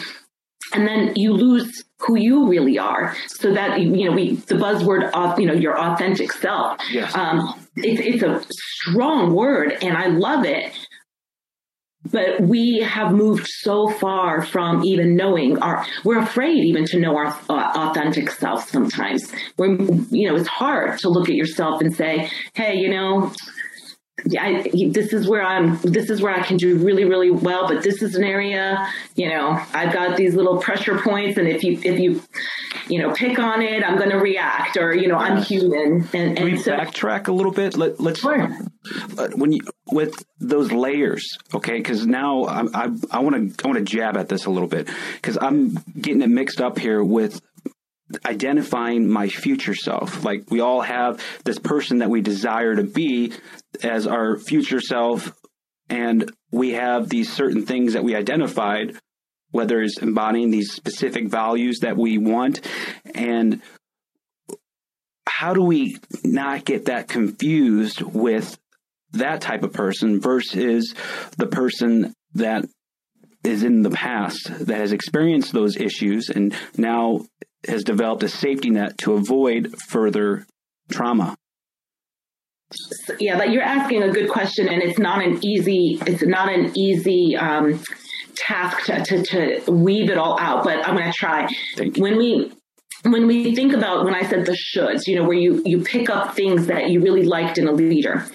And 0.73 0.87
then 0.87 1.13
you 1.15 1.33
lose 1.33 1.85
who 2.01 2.17
you 2.19 2.49
really 2.49 2.79
are. 2.79 3.17
So 3.29 3.55
that 3.55 3.81
you 3.81 4.09
know 4.09 4.17
we 4.17 4.37
the 4.37 4.57
buzzword 4.57 5.11
of 5.13 5.39
you 5.39 5.47
know 5.47 5.55
your 5.55 5.79
authentic 5.79 6.33
self. 6.33 6.81
Yes. 6.93 7.15
um 7.15 7.61
it's 7.77 8.01
it's 8.01 8.23
a 8.23 8.45
strong 8.51 9.35
word 9.35 9.77
and 9.83 9.97
I 9.97 10.09
love 10.09 10.45
it 10.45 10.73
but 12.11 12.41
we 12.43 12.81
have 12.81 13.13
moved 13.13 13.47
so 13.47 13.89
far 13.89 14.43
from 14.43 14.85
even 14.85 15.17
knowing 15.17 15.59
our 15.59 15.87
we're 16.05 16.19
afraid 16.19 16.65
even 16.65 16.85
to 16.85 16.99
know 16.99 17.17
our 17.17 17.27
uh, 17.49 17.89
authentic 17.89 18.31
self 18.31 18.69
sometimes 18.69 19.33
we're 19.57 19.77
you 20.11 20.29
know 20.29 20.37
it's 20.37 20.49
hard 20.49 20.99
to 20.99 21.09
look 21.09 21.29
at 21.29 21.35
yourself 21.35 21.81
and 21.81 21.95
say 21.95 22.29
hey 22.55 22.75
you 22.77 22.91
know 22.91 23.33
I, 24.39 24.71
this 24.89 25.13
is 25.13 25.29
where 25.29 25.43
I'm, 25.43 25.79
this 25.83 26.09
is 26.09 26.23
where 26.23 26.33
I 26.33 26.43
can 26.43 26.57
do 26.57 26.79
really, 26.79 27.05
really 27.05 27.31
well, 27.31 27.69
but 27.69 27.83
this 27.83 28.01
is 28.01 28.15
an 28.15 28.25
area, 28.25 28.89
you 29.17 29.29
know, 29.29 29.61
I've 29.75 29.93
got 29.93 30.17
these 30.17 30.35
little 30.35 30.59
pressure 30.59 30.99
points. 30.99 31.37
And 31.37 31.47
if 31.47 31.63
you, 31.63 31.79
if 31.83 31.99
you, 31.99 32.23
you 32.89 33.01
know, 33.01 33.13
pick 33.13 33.39
on 33.39 33.63
it, 33.63 33.83
I'm 33.83 33.97
going 33.99 34.11
to 34.11 34.19
react 34.19 34.77
or, 34.77 34.95
you 34.95 35.09
know, 35.09 35.17
I'm 35.17 35.43
human. 35.43 36.09
And, 36.13 36.37
Can 36.37 36.45
we 36.45 36.57
so, 36.57 36.73
backtrack 36.73 37.29
a 37.29 37.33
little 37.33 37.53
bit? 37.53 37.77
Let, 37.77 38.01
let's, 38.01 38.25
uh, 38.25 38.49
when 39.35 39.53
you, 39.53 39.61
with 39.91 40.15
those 40.41 40.73
layers, 40.73 41.27
okay, 41.55 41.79
because 41.79 42.07
now 42.07 42.45
I, 42.45 42.63
I, 42.75 42.89
I 43.11 43.19
want 43.21 43.57
to, 43.57 43.65
I 43.65 43.69
want 43.69 43.79
to 43.79 43.85
jab 43.85 44.17
at 44.17 44.29
this 44.29 44.47
a 44.47 44.51
little 44.51 44.69
bit 44.69 44.89
because 45.15 45.39
I'm 45.41 45.75
getting 45.99 46.23
it 46.23 46.31
mixed 46.31 46.61
up 46.61 46.79
here 46.79 47.03
with 47.03 47.41
identifying 48.25 49.09
my 49.09 49.29
future 49.29 49.75
self. 49.75 50.25
Like 50.25 50.51
we 50.51 50.61
all 50.61 50.83
have 50.83 51.23
this 51.45 51.59
person 51.59 51.99
that 51.99 52.11
we 52.11 52.21
desire 52.21 52.77
to 52.77 52.85
be 52.85 53.33
as 53.83 54.07
our 54.07 54.37
future 54.37 54.81
self, 54.81 55.35
and 55.89 56.31
we 56.51 56.73
have 56.73 57.09
these 57.09 57.33
certain 57.33 57.67
things 57.67 57.95
that 57.95 58.05
we 58.05 58.15
identified, 58.15 58.97
whether 59.55 59.81
it's 59.81 59.99
embodying 59.99 60.51
these 60.51 60.73
specific 60.73 61.29
values 61.29 61.79
that 61.81 61.97
we 61.97 62.19
want. 62.19 62.61
And 63.15 63.63
how 65.29 65.55
do 65.55 65.63
we 65.63 65.97
not 66.25 66.65
get 66.65 66.87
that 66.87 67.07
confused 67.07 68.03
with 68.03 68.59
that 69.13 69.41
type 69.41 69.63
of 69.63 69.73
person 69.73 70.21
versus 70.21 70.93
the 71.39 71.47
person 71.47 72.13
that 72.35 72.65
is 73.45 73.63
in 73.63 73.83
the 73.83 73.91
past 73.91 74.51
that 74.67 74.79
has 74.79 74.91
experienced 74.91 75.53
those 75.53 75.77
issues 75.77 76.31
and 76.31 76.53
now 76.77 77.25
has 77.69 77.85
developed 77.85 78.25
a 78.25 78.29
safety 78.29 78.71
net 78.71 78.99
to 78.99 79.13
avoid 79.13 79.73
further 79.89 80.47
trauma. 80.91 81.37
yeah, 83.21 83.39
but 83.39 83.51
you're 83.51 83.63
asking 83.63 84.03
a 84.03 84.11
good 84.11 84.29
question 84.29 84.69
and 84.69 84.83
it's 84.83 84.99
not 84.99 85.23
an 85.23 85.39
easy, 85.45 86.01
it's 86.07 86.25
not 86.25 86.53
an 86.53 86.77
easy, 86.77 87.37
um, 87.37 87.81
task 88.37 88.85
to, 88.87 89.05
to, 89.05 89.61
to 89.61 89.73
weave 89.73 90.11
it 90.11 90.19
all 90.19 90.39
out, 90.41 90.65
but 90.65 90.87
I'm 90.87 90.97
going 90.97 91.11
to 91.11 91.17
try. 91.17 91.49
When 91.97 92.17
we, 92.17 92.53
when 93.03 93.27
we 93.27 93.55
think 93.55 93.73
about 93.73 94.05
when 94.05 94.15
I 94.15 94.23
said 94.23 94.47
the 94.47 94.53
shoulds, 94.53 95.07
you 95.07 95.17
know, 95.17 95.25
where 95.25 95.37
you 95.37 95.63
you 95.65 95.83
pick 95.83 96.09
up 96.09 96.35
things 96.35 96.67
that 96.69 96.89
you 96.89 97.01
really 97.01 97.25
liked 97.25 97.59
in 97.59 97.69
a 97.69 97.73
leader, 97.73 98.27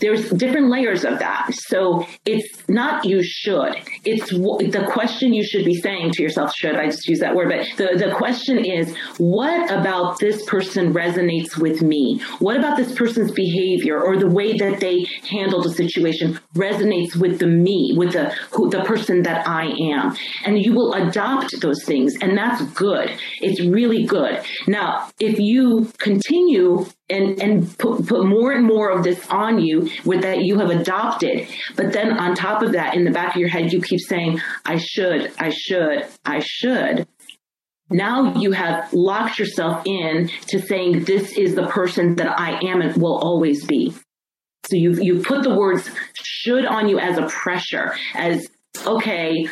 there's 0.00 0.30
different 0.30 0.70
layers 0.70 1.04
of 1.04 1.18
that. 1.18 1.50
So 1.52 2.06
it's 2.24 2.68
not 2.68 3.04
you 3.04 3.22
should. 3.22 3.74
It's 4.04 4.30
w- 4.30 4.70
the 4.70 4.84
question 4.86 5.32
you 5.32 5.44
should 5.44 5.64
be 5.64 5.74
saying 5.74 6.12
to 6.12 6.22
yourself. 6.22 6.54
Should 6.54 6.76
I 6.76 6.86
just 6.86 7.06
use 7.08 7.20
that 7.20 7.34
word? 7.34 7.48
But 7.48 7.66
the 7.76 7.98
the 7.98 8.14
question 8.14 8.64
is, 8.64 8.94
what 9.18 9.70
about 9.70 10.18
this 10.18 10.44
person 10.44 10.92
resonates 10.92 11.56
with 11.56 11.82
me? 11.82 12.20
What 12.38 12.56
about 12.56 12.76
this 12.76 12.92
person's 12.92 13.32
behavior 13.32 14.00
or 14.00 14.16
the 14.18 14.28
way 14.28 14.56
that 14.56 14.80
they 14.80 15.06
handled 15.28 15.66
a 15.66 15.70
situation 15.70 16.38
resonates 16.54 17.16
with 17.16 17.38
the 17.38 17.46
me, 17.46 17.94
with 17.96 18.12
the 18.12 18.30
who, 18.52 18.70
the 18.70 18.82
person 18.82 19.22
that 19.22 19.46
I 19.48 19.66
am? 19.92 20.16
And 20.44 20.58
you 20.58 20.72
will 20.72 20.92
adopt 20.94 21.60
those 21.60 21.84
things, 21.84 22.14
and 22.20 22.36
that's 22.36 22.62
good. 22.72 23.10
It's 23.40 23.60
really 23.60 24.04
good. 24.04 24.42
Now, 24.66 25.10
if 25.20 25.38
you 25.38 25.90
continue 25.98 26.86
and 27.10 27.40
and 27.42 27.78
put, 27.78 28.06
put 28.06 28.26
more 28.26 28.52
and 28.52 28.64
more 28.64 28.90
of 28.90 29.04
this 29.04 29.26
on 29.28 29.60
you 29.60 29.90
with 30.04 30.22
that 30.22 30.42
you 30.42 30.58
have 30.58 30.70
adopted. 30.70 31.48
But 31.76 31.92
then 31.92 32.12
on 32.18 32.34
top 32.34 32.62
of 32.62 32.72
that 32.72 32.94
in 32.94 33.04
the 33.04 33.10
back 33.10 33.34
of 33.34 33.40
your 33.40 33.50
head 33.50 33.72
you 33.72 33.80
keep 33.80 34.00
saying 34.00 34.40
i 34.64 34.76
should 34.76 35.32
i 35.38 35.50
should 35.50 36.06
i 36.24 36.40
should. 36.40 37.06
Now 37.90 38.34
you 38.36 38.52
have 38.52 38.92
locked 38.92 39.38
yourself 39.38 39.82
in 39.84 40.30
to 40.48 40.58
saying 40.58 41.04
this 41.04 41.36
is 41.36 41.54
the 41.54 41.66
person 41.66 42.16
that 42.16 42.38
i 42.38 42.58
am 42.66 42.80
and 42.80 43.00
will 43.00 43.18
always 43.18 43.64
be. 43.66 43.92
So 44.66 44.76
you 44.76 44.94
you 44.94 45.20
put 45.20 45.42
the 45.42 45.54
words 45.54 45.90
should 46.14 46.64
on 46.64 46.88
you 46.88 46.98
as 46.98 47.18
a 47.18 47.26
pressure 47.26 47.94
as 48.14 48.48
okay 48.86 49.46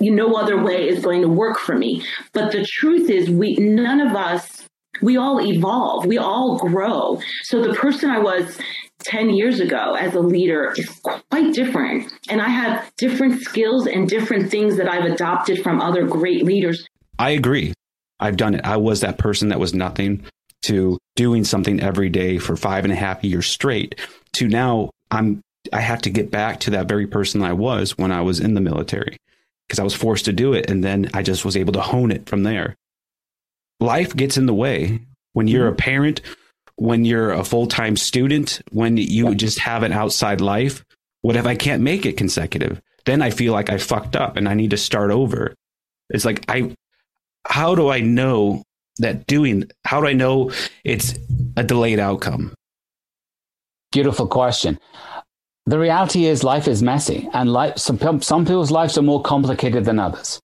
you 0.00 0.12
no 0.12 0.34
other 0.34 0.62
way 0.62 0.88
is 0.88 1.02
going 1.02 1.22
to 1.22 1.28
work 1.28 1.58
for 1.58 1.76
me. 1.76 2.04
But 2.32 2.52
the 2.52 2.66
truth 2.68 3.08
is 3.08 3.30
we 3.30 3.54
none 3.54 4.00
of 4.00 4.16
us 4.16 4.55
we 5.02 5.16
all 5.16 5.40
evolve, 5.40 6.06
we 6.06 6.18
all 6.18 6.58
grow. 6.58 7.20
So 7.44 7.62
the 7.62 7.74
person 7.74 8.10
I 8.10 8.18
was 8.18 8.58
10 9.04 9.30
years 9.30 9.60
ago 9.60 9.94
as 9.94 10.14
a 10.14 10.20
leader 10.20 10.72
is 10.76 10.88
quite 11.02 11.54
different. 11.54 12.12
And 12.28 12.40
I 12.40 12.48
have 12.48 12.90
different 12.96 13.42
skills 13.42 13.86
and 13.86 14.08
different 14.08 14.50
things 14.50 14.76
that 14.76 14.88
I've 14.88 15.10
adopted 15.10 15.62
from 15.62 15.80
other 15.80 16.06
great 16.06 16.44
leaders. 16.44 16.86
I 17.18 17.30
agree. 17.30 17.72
I've 18.18 18.36
done 18.36 18.54
it. 18.54 18.64
I 18.64 18.76
was 18.78 19.00
that 19.00 19.18
person 19.18 19.48
that 19.48 19.60
was 19.60 19.74
nothing 19.74 20.24
to 20.62 20.98
doing 21.14 21.44
something 21.44 21.80
every 21.80 22.08
day 22.08 22.38
for 22.38 22.56
five 22.56 22.84
and 22.84 22.92
a 22.92 22.96
half 22.96 23.22
years 23.22 23.46
straight 23.46 23.94
to 24.32 24.48
now 24.48 24.90
I'm 25.10 25.40
I 25.72 25.80
have 25.80 26.02
to 26.02 26.10
get 26.10 26.30
back 26.30 26.60
to 26.60 26.70
that 26.70 26.88
very 26.88 27.06
person 27.06 27.42
I 27.42 27.52
was 27.52 27.98
when 27.98 28.12
I 28.12 28.20
was 28.22 28.40
in 28.40 28.54
the 28.54 28.60
military 28.60 29.16
because 29.66 29.78
I 29.78 29.84
was 29.84 29.94
forced 29.94 30.24
to 30.26 30.32
do 30.32 30.52
it 30.52 30.70
and 30.70 30.82
then 30.82 31.10
I 31.12 31.22
just 31.22 31.44
was 31.44 31.56
able 31.56 31.72
to 31.74 31.80
hone 31.80 32.10
it 32.10 32.28
from 32.28 32.42
there 32.42 32.76
life 33.80 34.14
gets 34.14 34.36
in 34.36 34.46
the 34.46 34.54
way 34.54 35.00
when 35.32 35.48
you're 35.48 35.68
a 35.68 35.70
mm-hmm. 35.70 35.78
parent, 35.78 36.20
when 36.76 37.04
you're 37.04 37.32
a 37.32 37.44
full 37.44 37.66
time 37.66 37.96
student, 37.96 38.60
when 38.70 38.96
you 38.96 39.34
just 39.34 39.58
have 39.58 39.82
an 39.82 39.92
outside 39.92 40.40
life. 40.40 40.84
What 41.22 41.36
if 41.36 41.46
I 41.46 41.56
can't 41.56 41.82
make 41.82 42.06
it 42.06 42.16
consecutive? 42.16 42.80
Then 43.04 43.22
I 43.22 43.30
feel 43.30 43.52
like 43.52 43.70
I 43.70 43.78
fucked 43.78 44.16
up 44.16 44.36
and 44.36 44.48
I 44.48 44.54
need 44.54 44.70
to 44.70 44.76
start 44.76 45.10
over. 45.10 45.54
It's 46.10 46.24
like, 46.24 46.44
I, 46.48 46.74
how 47.46 47.74
do 47.74 47.88
I 47.88 48.00
know 48.00 48.62
that 48.98 49.26
doing, 49.26 49.70
how 49.84 50.00
do 50.00 50.06
I 50.06 50.12
know 50.12 50.52
it's 50.84 51.14
a 51.56 51.62
delayed 51.62 51.98
outcome? 51.98 52.54
Beautiful 53.92 54.26
question. 54.26 54.78
The 55.66 55.78
reality 55.78 56.26
is 56.26 56.44
life 56.44 56.68
is 56.68 56.82
messy 56.82 57.28
and 57.32 57.52
life, 57.52 57.78
some, 57.78 58.22
some 58.22 58.44
people's 58.44 58.70
lives 58.70 58.96
are 58.96 59.02
more 59.02 59.22
complicated 59.22 59.84
than 59.84 59.98
others. 59.98 60.40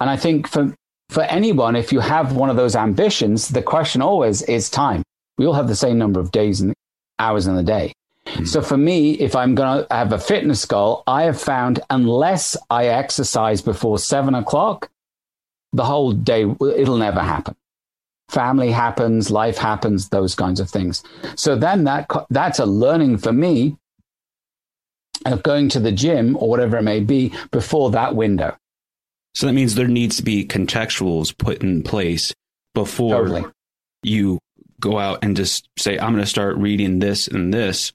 And 0.00 0.10
I 0.10 0.16
think 0.16 0.48
for 0.48 0.74
for 1.10 1.24
anyone, 1.24 1.74
if 1.74 1.92
you 1.92 1.98
have 1.98 2.36
one 2.36 2.50
of 2.50 2.56
those 2.56 2.76
ambitions, 2.76 3.48
the 3.48 3.62
question 3.62 4.00
always 4.00 4.42
is 4.42 4.70
time. 4.70 5.02
We 5.38 5.46
all 5.46 5.54
have 5.54 5.66
the 5.66 5.74
same 5.74 5.98
number 5.98 6.20
of 6.20 6.30
days 6.30 6.60
and 6.60 6.72
hours 7.18 7.48
in 7.48 7.56
the 7.56 7.64
day. 7.64 7.92
Mm-hmm. 8.26 8.44
So 8.44 8.62
for 8.62 8.76
me, 8.76 9.14
if 9.14 9.34
I'm 9.34 9.56
going 9.56 9.80
to 9.80 9.94
have 9.94 10.12
a 10.12 10.18
fitness 10.18 10.64
goal, 10.64 11.02
I 11.08 11.24
have 11.24 11.40
found 11.40 11.80
unless 11.90 12.56
I 12.70 12.86
exercise 12.86 13.60
before 13.60 13.98
seven 13.98 14.36
o'clock, 14.36 14.88
the 15.72 15.84
whole 15.84 16.12
day, 16.12 16.42
it'll 16.42 16.96
never 16.96 17.20
happen. 17.20 17.56
Family 18.28 18.70
happens, 18.70 19.32
life 19.32 19.58
happens, 19.58 20.10
those 20.10 20.36
kinds 20.36 20.60
of 20.60 20.70
things. 20.70 21.02
So 21.34 21.56
then 21.56 21.84
that, 21.84 22.08
that's 22.30 22.60
a 22.60 22.66
learning 22.66 23.18
for 23.18 23.32
me 23.32 23.76
of 25.26 25.42
going 25.42 25.68
to 25.70 25.80
the 25.80 25.92
gym 25.92 26.36
or 26.36 26.48
whatever 26.48 26.76
it 26.76 26.82
may 26.82 27.00
be 27.00 27.32
before 27.50 27.90
that 27.90 28.14
window. 28.14 28.56
So 29.34 29.46
that 29.46 29.52
means 29.52 29.74
there 29.74 29.88
needs 29.88 30.16
to 30.16 30.22
be 30.22 30.44
contextuals 30.44 31.36
put 31.36 31.62
in 31.62 31.82
place 31.82 32.34
before 32.74 33.24
totally. 33.24 33.44
you 34.02 34.38
go 34.80 34.98
out 34.98 35.20
and 35.22 35.36
just 35.36 35.68
say, 35.78 35.98
I'm 35.98 36.12
going 36.12 36.24
to 36.24 36.30
start 36.30 36.56
reading 36.56 36.98
this 36.98 37.28
and 37.28 37.52
this. 37.52 37.92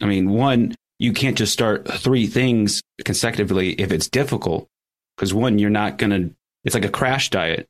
I 0.00 0.06
mean, 0.06 0.30
one, 0.30 0.74
you 0.98 1.12
can't 1.12 1.36
just 1.36 1.52
start 1.52 1.90
three 1.90 2.26
things 2.26 2.82
consecutively 3.04 3.72
if 3.72 3.90
it's 3.90 4.08
difficult. 4.08 4.68
Because 5.16 5.34
one, 5.34 5.58
you're 5.58 5.70
not 5.70 5.98
going 5.98 6.10
to, 6.10 6.34
it's 6.64 6.74
like 6.74 6.84
a 6.84 6.90
crash 6.90 7.30
diet. 7.30 7.68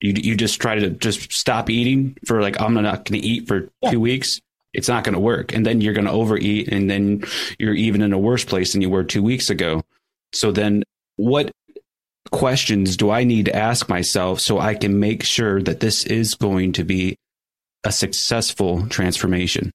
You, 0.00 0.12
you 0.16 0.36
just 0.36 0.60
try 0.60 0.74
to 0.74 0.90
just 0.90 1.32
stop 1.32 1.70
eating 1.70 2.16
for 2.26 2.42
like, 2.42 2.60
I'm 2.60 2.74
not 2.74 3.04
going 3.04 3.20
to 3.20 3.26
eat 3.26 3.48
for 3.48 3.68
yeah. 3.82 3.90
two 3.90 4.00
weeks. 4.00 4.40
It's 4.72 4.88
not 4.88 5.04
going 5.04 5.14
to 5.14 5.20
work. 5.20 5.54
And 5.54 5.64
then 5.64 5.80
you're 5.80 5.94
going 5.94 6.06
to 6.06 6.12
overeat. 6.12 6.68
And 6.68 6.90
then 6.90 7.24
you're 7.58 7.74
even 7.74 8.02
in 8.02 8.12
a 8.12 8.18
worse 8.18 8.44
place 8.44 8.72
than 8.72 8.82
you 8.82 8.90
were 8.90 9.04
two 9.04 9.22
weeks 9.22 9.50
ago. 9.50 9.82
So 10.32 10.52
then 10.52 10.84
what 11.16 11.50
questions 12.30 12.96
do 12.96 13.10
I 13.10 13.24
need 13.24 13.46
to 13.46 13.56
ask 13.56 13.88
myself 13.88 14.40
so 14.40 14.58
I 14.58 14.74
can 14.74 15.00
make 15.00 15.22
sure 15.22 15.62
that 15.62 15.80
this 15.80 16.04
is 16.04 16.34
going 16.34 16.72
to 16.72 16.84
be 16.84 17.16
a 17.84 17.92
successful 17.92 18.86
transformation? 18.88 19.70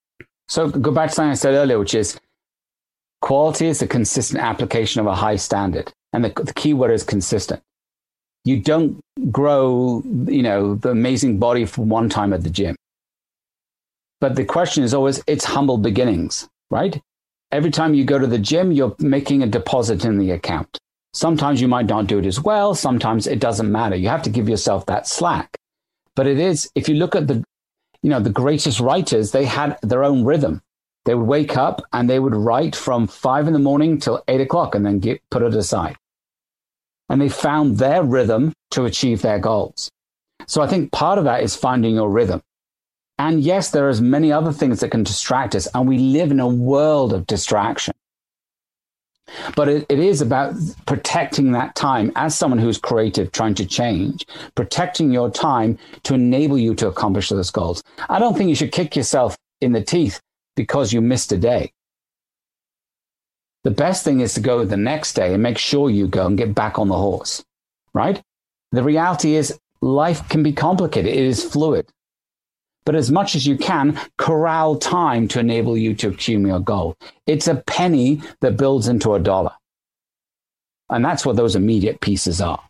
So 0.48 0.70
go 0.70 0.92
back 0.92 1.10
to 1.10 1.16
something 1.16 1.32
I 1.32 1.36
said 1.36 1.54
earlier, 1.54 1.80
which 1.80 1.96
is 1.96 2.20
quality 3.22 3.68
is 3.68 3.82
a 3.82 3.88
consistent 3.88 4.42
application 4.42 5.02
of 5.02 5.08
a 5.08 5.16
high 5.16 5.38
standard. 5.38 5.92
And 6.14 6.24
the, 6.24 6.30
the 6.30 6.54
key 6.54 6.74
word 6.74 6.92
is 6.92 7.04
consistent. 7.04 7.62
You 8.44 8.62
don't 8.62 9.02
grow, 9.32 10.04
you 10.28 10.44
know, 10.44 10.76
the 10.76 10.90
amazing 10.90 11.40
body 11.40 11.66
for 11.66 11.84
one 11.84 12.10
time 12.10 12.32
at 12.32 12.44
the 12.44 12.50
gym. 12.50 12.76
But 14.22 14.36
the 14.36 14.46
question 14.46 14.84
is 14.84 14.94
always, 14.94 15.22
it's 15.28 15.46
humble 15.46 15.78
beginnings, 15.78 16.48
right? 16.70 17.02
Every 17.52 17.72
time 17.72 17.96
you 17.96 18.06
go 18.06 18.20
to 18.20 18.28
the 18.28 18.38
gym, 18.38 18.72
you're 18.72 18.96
making 19.00 19.44
a 19.44 19.48
deposit 19.48 20.06
in 20.06 20.18
the 20.18 20.32
account. 20.32 20.80
Sometimes 21.16 21.62
you 21.62 21.70
might 21.70 21.86
not 21.86 22.08
do 22.08 22.20
it 22.20 22.26
as 22.26 22.42
well. 22.42 22.76
Sometimes 22.76 23.26
it 23.26 23.40
doesn't 23.40 23.72
matter. 23.72 23.96
You 23.96 24.10
have 24.10 24.24
to 24.24 24.30
give 24.30 24.50
yourself 24.50 24.86
that 24.88 25.08
slack. 25.08 25.56
But 26.14 26.28
it 26.28 26.38
is, 26.38 26.70
if 26.76 26.90
you 26.90 26.96
look 26.96 27.16
at 27.16 27.28
the, 27.28 27.42
you 28.02 28.10
know, 28.10 28.20
the 28.20 28.30
greatest 28.30 28.82
writers, 28.82 29.32
they 29.32 29.46
had 29.46 29.78
their 29.82 30.04
own 30.04 30.26
rhythm. 30.26 30.62
They 31.06 31.16
would 31.16 31.26
wake 31.26 31.56
up 31.56 31.82
and 31.94 32.10
they 32.10 32.20
would 32.20 32.36
write 32.36 32.76
from 32.76 33.08
five 33.08 33.48
in 33.48 33.54
the 33.54 33.60
morning 33.60 33.98
till 33.98 34.26
eight 34.28 34.42
o'clock 34.42 34.76
and 34.76 34.86
then 34.86 35.00
get, 35.00 35.22
put 35.30 35.42
it 35.42 35.56
aside. 35.56 35.96
And 37.08 37.22
they 37.22 37.30
found 37.30 37.78
their 37.78 38.04
rhythm 38.04 38.52
to 38.72 38.84
achieve 38.84 39.22
their 39.22 39.40
goals. 39.40 39.90
So 40.48 40.62
I 40.62 40.68
think 40.68 40.92
part 40.92 41.18
of 41.18 41.24
that 41.24 41.44
is 41.44 41.56
finding 41.56 41.96
your 41.96 42.10
rhythm. 42.10 42.42
And 43.18 43.40
yes, 43.40 43.72
there 43.72 43.88
are 43.88 44.02
many 44.02 44.34
other 44.34 44.52
things 44.52 44.82
that 44.82 44.92
can 44.92 45.04
distract 45.04 45.56
us, 45.56 45.70
and 45.74 45.88
we 45.88 45.98
live 45.98 46.32
in 46.32 46.42
a 46.42 46.48
world 46.48 47.14
of 47.14 47.26
distraction. 47.26 47.94
But 49.56 49.70
it, 49.70 49.86
it 49.90 50.00
is 50.00 50.22
about 50.22 50.56
protecting 50.86 51.52
that 51.52 51.76
time 51.76 52.12
as 52.16 52.38
someone 52.38 52.60
who's 52.60 52.78
creative, 52.78 53.32
trying 53.32 53.56
to 53.56 53.66
change, 53.66 54.26
protecting 54.54 55.12
your 55.12 55.30
time 55.30 55.78
to 56.04 56.14
enable 56.14 56.58
you 56.58 56.76
to 56.76 56.88
accomplish 56.88 57.30
those 57.30 57.52
goals. 57.52 57.84
I 58.10 58.20
don't 58.20 58.38
think 58.38 58.50
you 58.50 58.56
should 58.56 58.72
kick 58.72 58.96
yourself 58.96 59.36
in 59.62 59.72
the 59.72 59.82
teeth 59.82 60.20
because 60.56 60.94
you 60.94 61.02
missed 61.02 61.32
a 61.32 61.38
day. 61.38 61.72
The 63.64 63.72
best 63.72 64.04
thing 64.04 64.20
is 64.20 64.36
to 64.36 64.42
go 64.42 64.64
the 64.64 64.78
next 64.78 65.14
day 65.14 65.34
and 65.34 65.42
make 65.42 65.58
sure 65.58 65.90
you 65.90 66.08
go 66.08 66.28
and 66.28 66.38
get 66.38 66.54
back 66.54 66.78
on 66.78 66.88
the 66.88 66.98
horse, 66.98 67.44
right? 67.94 68.22
The 68.72 68.84
reality 68.84 69.36
is 69.36 69.58
life 69.82 70.28
can 70.30 70.44
be 70.44 70.54
complicated. 70.54 71.12
It 71.12 71.24
is 71.24 71.44
fluid 71.44 71.92
but 72.86 72.96
as 72.96 73.12
much 73.12 73.36
as 73.36 73.46
you 73.48 73.58
can, 73.58 74.00
corral 74.18 74.78
time 74.78 75.28
to 75.30 75.40
enable 75.40 75.76
you 75.76 75.94
to 75.96 76.10
achieve 76.10 76.42
your 76.42 76.60
goal. 76.60 76.96
It's 77.28 77.48
a 77.48 77.56
penny 77.56 78.22
that 78.42 78.58
builds 78.58 78.88
into 78.88 79.16
a 79.16 79.20
dollar. 79.20 79.52
And 80.90 81.04
that's 81.04 81.26
what 81.26 81.36
those 81.36 81.56
immediate 81.56 82.00
pieces 82.00 82.40
are. 82.42 82.62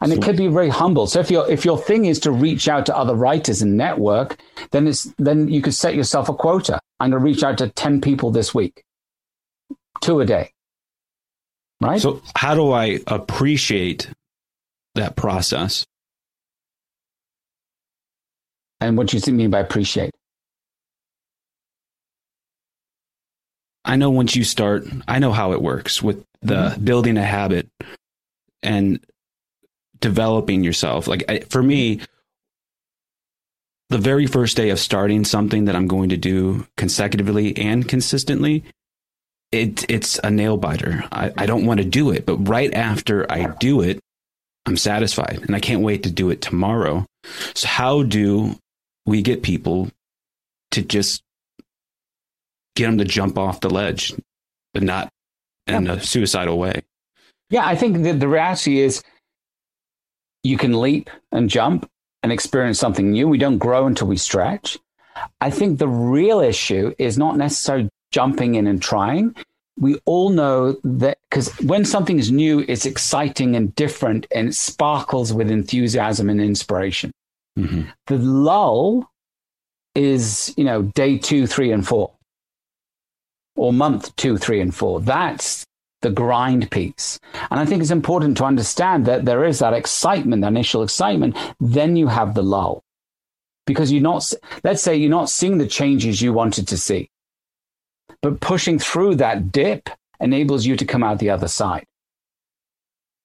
And 0.00 0.12
it 0.12 0.22
could 0.22 0.36
be 0.36 0.48
very 0.48 0.68
humble. 0.68 1.06
So 1.06 1.20
if 1.20 1.30
your 1.30 1.50
if 1.50 1.64
your 1.64 1.78
thing 1.78 2.04
is 2.04 2.20
to 2.20 2.30
reach 2.30 2.68
out 2.68 2.84
to 2.86 2.96
other 2.96 3.14
writers 3.14 3.62
and 3.62 3.78
network, 3.78 4.36
then 4.70 4.86
it's 4.86 5.04
then 5.16 5.48
you 5.48 5.62
could 5.62 5.72
set 5.72 5.94
yourself 5.94 6.28
a 6.28 6.34
quota. 6.34 6.78
I'm 7.00 7.10
going 7.10 7.22
to 7.22 7.24
reach 7.24 7.42
out 7.42 7.56
to 7.58 7.70
10 7.70 8.02
people 8.02 8.30
this 8.30 8.54
week. 8.54 8.82
Two 10.02 10.20
a 10.20 10.26
day. 10.26 10.52
Right? 11.80 12.00
So 12.00 12.20
how 12.34 12.54
do 12.54 12.72
I 12.72 13.00
appreciate 13.06 14.10
that 14.94 15.16
process? 15.16 15.86
And 18.86 18.96
what 18.96 19.12
you 19.12 19.32
mean 19.32 19.50
by 19.50 19.60
appreciate? 19.60 20.12
I 23.84 23.96
know 23.96 24.10
once 24.10 24.34
you 24.34 24.44
start, 24.44 24.86
I 25.06 25.18
know 25.18 25.32
how 25.32 25.52
it 25.52 25.62
works 25.62 26.02
with 26.02 26.24
the 26.42 26.54
mm-hmm. 26.54 26.84
building 26.84 27.16
a 27.16 27.24
habit 27.24 27.68
and 28.62 29.00
developing 30.00 30.64
yourself. 30.64 31.06
Like 31.06 31.24
I, 31.28 31.40
for 31.40 31.62
me, 31.62 32.00
the 33.88 33.98
very 33.98 34.26
first 34.26 34.56
day 34.56 34.70
of 34.70 34.78
starting 34.78 35.24
something 35.24 35.66
that 35.66 35.76
I'm 35.76 35.86
going 35.86 36.08
to 36.08 36.16
do 36.16 36.66
consecutively 36.76 37.56
and 37.56 37.88
consistently, 37.88 38.64
it 39.52 39.88
it's 39.88 40.18
a 40.24 40.30
nail 40.30 40.56
biter. 40.56 41.04
I, 41.12 41.32
I 41.36 41.46
don't 41.46 41.66
want 41.66 41.78
to 41.78 41.86
do 41.86 42.10
it, 42.10 42.26
but 42.26 42.48
right 42.48 42.72
after 42.74 43.30
I 43.30 43.54
do 43.58 43.80
it, 43.80 44.00
I'm 44.66 44.76
satisfied 44.76 45.40
and 45.46 45.54
I 45.54 45.60
can't 45.60 45.82
wait 45.82 46.02
to 46.02 46.10
do 46.10 46.30
it 46.30 46.42
tomorrow. 46.42 47.06
So 47.54 47.68
how 47.68 48.02
do 48.02 48.56
we 49.06 49.22
get 49.22 49.42
people 49.42 49.90
to 50.72 50.82
just 50.82 51.22
get 52.74 52.86
them 52.86 52.98
to 52.98 53.04
jump 53.04 53.38
off 53.38 53.60
the 53.60 53.70
ledge, 53.70 54.12
but 54.74 54.82
not 54.82 55.08
in 55.66 55.88
a 55.88 56.00
suicidal 56.00 56.58
way. 56.58 56.82
Yeah, 57.48 57.66
I 57.66 57.76
think 57.76 58.02
that 58.02 58.20
the 58.20 58.28
reality 58.28 58.80
is 58.80 59.02
you 60.42 60.58
can 60.58 60.80
leap 60.80 61.08
and 61.32 61.48
jump 61.48 61.88
and 62.22 62.32
experience 62.32 62.78
something 62.78 63.10
new. 63.10 63.28
We 63.28 63.38
don't 63.38 63.58
grow 63.58 63.86
until 63.86 64.08
we 64.08 64.16
stretch. 64.16 64.78
I 65.40 65.50
think 65.50 65.78
the 65.78 65.88
real 65.88 66.40
issue 66.40 66.94
is 66.98 67.16
not 67.16 67.36
necessarily 67.36 67.88
jumping 68.12 68.56
in 68.56 68.66
and 68.66 68.82
trying. 68.82 69.34
We 69.78 69.98
all 70.04 70.30
know 70.30 70.76
that 70.84 71.18
because 71.30 71.48
when 71.60 71.84
something 71.84 72.18
is 72.18 72.30
new, 72.30 72.64
it's 72.66 72.86
exciting 72.86 73.56
and 73.56 73.74
different 73.74 74.26
and 74.34 74.48
it 74.48 74.54
sparkles 74.54 75.32
with 75.32 75.50
enthusiasm 75.50 76.30
and 76.30 76.40
inspiration. 76.40 77.12
Mm-hmm. 77.58 77.82
The 78.06 78.18
lull 78.18 79.10
is, 79.94 80.52
you 80.56 80.64
know, 80.64 80.82
day 80.82 81.18
two, 81.18 81.46
three, 81.46 81.72
and 81.72 81.86
four, 81.86 82.12
or 83.56 83.72
month 83.72 84.14
two, 84.16 84.36
three, 84.36 84.60
and 84.60 84.74
four. 84.74 85.00
That's 85.00 85.64
the 86.02 86.10
grind 86.10 86.70
piece. 86.70 87.18
And 87.50 87.58
I 87.58 87.64
think 87.64 87.80
it's 87.80 87.90
important 87.90 88.36
to 88.36 88.44
understand 88.44 89.06
that 89.06 89.24
there 89.24 89.44
is 89.44 89.58
that 89.60 89.72
excitement, 89.72 90.42
that 90.42 90.48
initial 90.48 90.82
excitement. 90.82 91.36
Then 91.58 91.96
you 91.96 92.08
have 92.08 92.34
the 92.34 92.42
lull 92.42 92.82
because 93.66 93.90
you're 93.90 94.02
not, 94.02 94.30
let's 94.62 94.82
say 94.82 94.94
you're 94.94 95.10
not 95.10 95.30
seeing 95.30 95.58
the 95.58 95.66
changes 95.66 96.20
you 96.20 96.32
wanted 96.32 96.68
to 96.68 96.78
see, 96.78 97.10
but 98.22 98.40
pushing 98.40 98.78
through 98.78 99.16
that 99.16 99.50
dip 99.50 99.88
enables 100.20 100.66
you 100.66 100.76
to 100.76 100.84
come 100.84 101.02
out 101.02 101.18
the 101.18 101.30
other 101.30 101.48
side. 101.48 101.86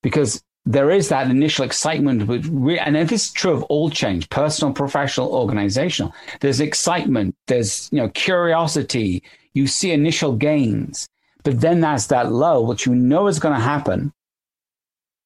Because 0.02 0.41
there 0.65 0.91
is 0.91 1.10
that 1.10 1.30
initial 1.30 1.65
excitement, 1.65 2.30
and 2.30 2.95
this 2.95 3.12
is 3.12 3.32
true 3.32 3.52
of 3.52 3.63
all 3.63 3.89
change, 3.89 4.30
personal, 4.30 4.74
professional, 4.74 5.34
organizational. 5.34 6.13
There's 6.39 6.62
excitement, 6.62 7.36
there's 7.47 7.89
you 7.91 7.97
know 7.97 8.10
curiosity. 8.10 9.24
You 9.54 9.67
see 9.67 9.91
initial 9.91 10.36
gains, 10.36 11.10
but 11.43 11.60
then 11.62 11.82
there's 11.82 12.08
that 12.08 12.32
low, 12.32 12.62
which 12.62 12.86
you 12.86 12.93
know 12.93 13.28
is 13.28 13.39
going 13.39 13.56
to 13.56 13.62
happen, 13.62 14.13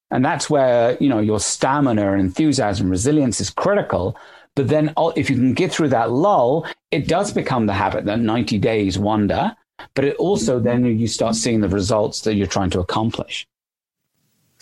and 0.09 0.23
that's 0.23 0.49
where 0.49 0.97
you 1.01 1.09
know 1.09 1.19
your 1.19 1.39
stamina 1.39 2.13
and 2.13 2.21
enthusiasm, 2.21 2.89
resilience 2.89 3.41
is 3.41 3.49
critical. 3.49 4.17
But 4.55 4.69
then, 4.69 4.93
if 5.17 5.29
you 5.29 5.35
can 5.35 5.53
get 5.53 5.73
through 5.73 5.89
that 5.89 6.11
lull, 6.11 6.65
it 6.91 7.09
does 7.09 7.33
become 7.33 7.65
the 7.65 7.73
habit, 7.73 8.05
that 8.05 8.21
90 8.21 8.57
days 8.59 8.97
wonder. 8.97 9.53
But 9.95 10.05
it 10.05 10.15
also 10.15 10.61
then 10.61 10.85
you 10.85 11.07
start 11.07 11.35
seeing 11.35 11.59
the 11.59 11.67
results 11.67 12.21
that 12.21 12.35
you're 12.35 12.47
trying 12.47 12.69
to 12.69 12.79
accomplish. 12.79 13.45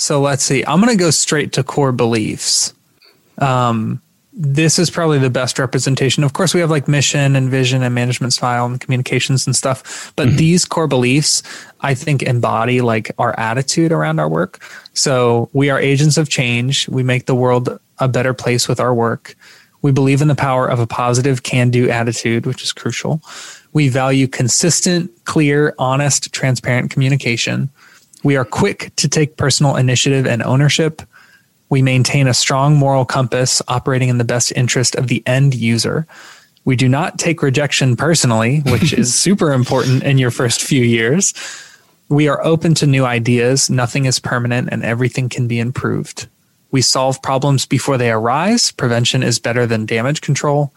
So 0.03 0.19
let's 0.19 0.43
see. 0.43 0.65
I'm 0.65 0.81
going 0.81 0.91
to 0.91 1.01
go 1.01 1.11
straight 1.11 1.53
to 1.53 1.63
core 1.63 1.93
beliefs. 1.93 2.73
Um, 3.37 4.01
this 4.33 4.77
is 4.77 4.89
probably 4.89 5.17
the 5.17 5.29
best 5.29 5.57
representation. 5.57 6.25
Of 6.25 6.33
course, 6.33 6.53
we 6.53 6.59
have 6.59 6.69
like 6.69 6.89
mission 6.89 7.37
and 7.37 7.49
vision 7.49 7.83
and 7.83 7.95
management 7.95 8.33
style 8.33 8.65
and 8.65 8.81
communications 8.81 9.47
and 9.47 9.55
stuff, 9.55 10.11
but 10.17 10.27
mm-hmm. 10.27 10.35
these 10.35 10.65
core 10.65 10.87
beliefs, 10.87 11.41
I 11.79 11.93
think, 11.93 12.21
embody 12.21 12.81
like 12.81 13.13
our 13.17 13.33
attitude 13.39 13.93
around 13.93 14.19
our 14.19 14.27
work. 14.27 14.61
So 14.93 15.49
we 15.53 15.69
are 15.69 15.79
agents 15.79 16.17
of 16.17 16.27
change. 16.27 16.89
We 16.89 17.01
make 17.01 17.25
the 17.25 17.35
world 17.35 17.79
a 17.99 18.09
better 18.09 18.33
place 18.33 18.67
with 18.67 18.81
our 18.81 18.93
work. 18.93 19.37
We 19.83 19.93
believe 19.93 20.21
in 20.21 20.27
the 20.27 20.35
power 20.35 20.67
of 20.67 20.81
a 20.81 20.87
positive 20.87 21.43
can 21.43 21.69
do 21.69 21.89
attitude, 21.89 22.45
which 22.45 22.61
is 22.61 22.73
crucial. 22.73 23.21
We 23.71 23.87
value 23.87 24.27
consistent, 24.27 25.11
clear, 25.23 25.73
honest, 25.79 26.33
transparent 26.33 26.91
communication. 26.91 27.69
We 28.23 28.37
are 28.37 28.45
quick 28.45 28.91
to 28.97 29.09
take 29.09 29.37
personal 29.37 29.75
initiative 29.75 30.25
and 30.25 30.41
ownership. 30.41 31.01
We 31.69 31.81
maintain 31.81 32.27
a 32.27 32.33
strong 32.33 32.75
moral 32.75 33.05
compass 33.05 33.61
operating 33.67 34.09
in 34.09 34.17
the 34.17 34.23
best 34.23 34.53
interest 34.55 34.95
of 34.95 35.07
the 35.07 35.21
end 35.25 35.53
user. 35.53 36.07
We 36.65 36.75
do 36.77 36.87
not 36.87 37.19
take 37.19 37.41
rejection 37.41 37.97
personally, 37.97 38.59
which 38.59 38.93
is 38.93 39.13
super 39.27 39.51
important 39.51 40.03
in 40.03 40.17
your 40.17 40.31
first 40.31 40.61
few 40.61 40.83
years. 40.83 41.33
We 42.07 42.27
are 42.27 42.43
open 42.45 42.73
to 42.75 42.87
new 42.87 43.05
ideas. 43.05 43.69
Nothing 43.69 44.05
is 44.05 44.19
permanent 44.19 44.69
and 44.71 44.83
everything 44.83 45.29
can 45.29 45.47
be 45.47 45.59
improved. 45.59 46.27
We 46.71 46.81
solve 46.81 47.21
problems 47.21 47.65
before 47.65 47.97
they 47.97 48.11
arise. 48.11 48.71
Prevention 48.71 49.21
is 49.21 49.39
better 49.39 49.65
than 49.65 49.85
damage 49.85 50.21
control. 50.21 50.73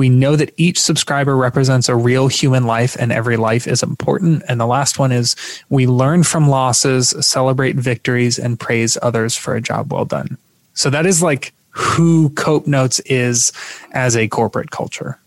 We 0.00 0.08
know 0.08 0.34
that 0.34 0.54
each 0.56 0.80
subscriber 0.80 1.36
represents 1.36 1.90
a 1.90 1.94
real 1.94 2.28
human 2.28 2.64
life 2.64 2.96
and 2.98 3.12
every 3.12 3.36
life 3.36 3.68
is 3.68 3.82
important. 3.82 4.42
And 4.48 4.58
the 4.58 4.64
last 4.64 4.98
one 4.98 5.12
is 5.12 5.36
we 5.68 5.86
learn 5.86 6.22
from 6.22 6.48
losses, 6.48 7.10
celebrate 7.20 7.76
victories, 7.76 8.38
and 8.38 8.58
praise 8.58 8.96
others 9.02 9.36
for 9.36 9.54
a 9.54 9.60
job 9.60 9.92
well 9.92 10.06
done. 10.06 10.38
So 10.72 10.88
that 10.88 11.04
is 11.04 11.22
like 11.22 11.52
who 11.68 12.30
Cope 12.30 12.66
Notes 12.66 13.00
is 13.00 13.52
as 13.92 14.16
a 14.16 14.26
corporate 14.26 14.70
culture. 14.70 15.18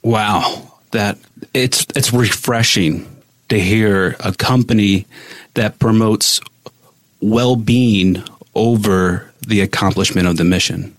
Wow. 0.00 0.72
That 0.92 1.18
it's 1.52 1.86
it's 1.94 2.14
refreshing 2.14 3.06
to 3.50 3.60
hear 3.60 4.16
a 4.20 4.32
company 4.32 5.04
that 5.52 5.78
promotes 5.78 6.40
well-being 7.20 8.24
over 8.54 9.30
the 9.46 9.60
accomplishment 9.60 10.28
of 10.28 10.38
the 10.38 10.44
mission. 10.44 10.96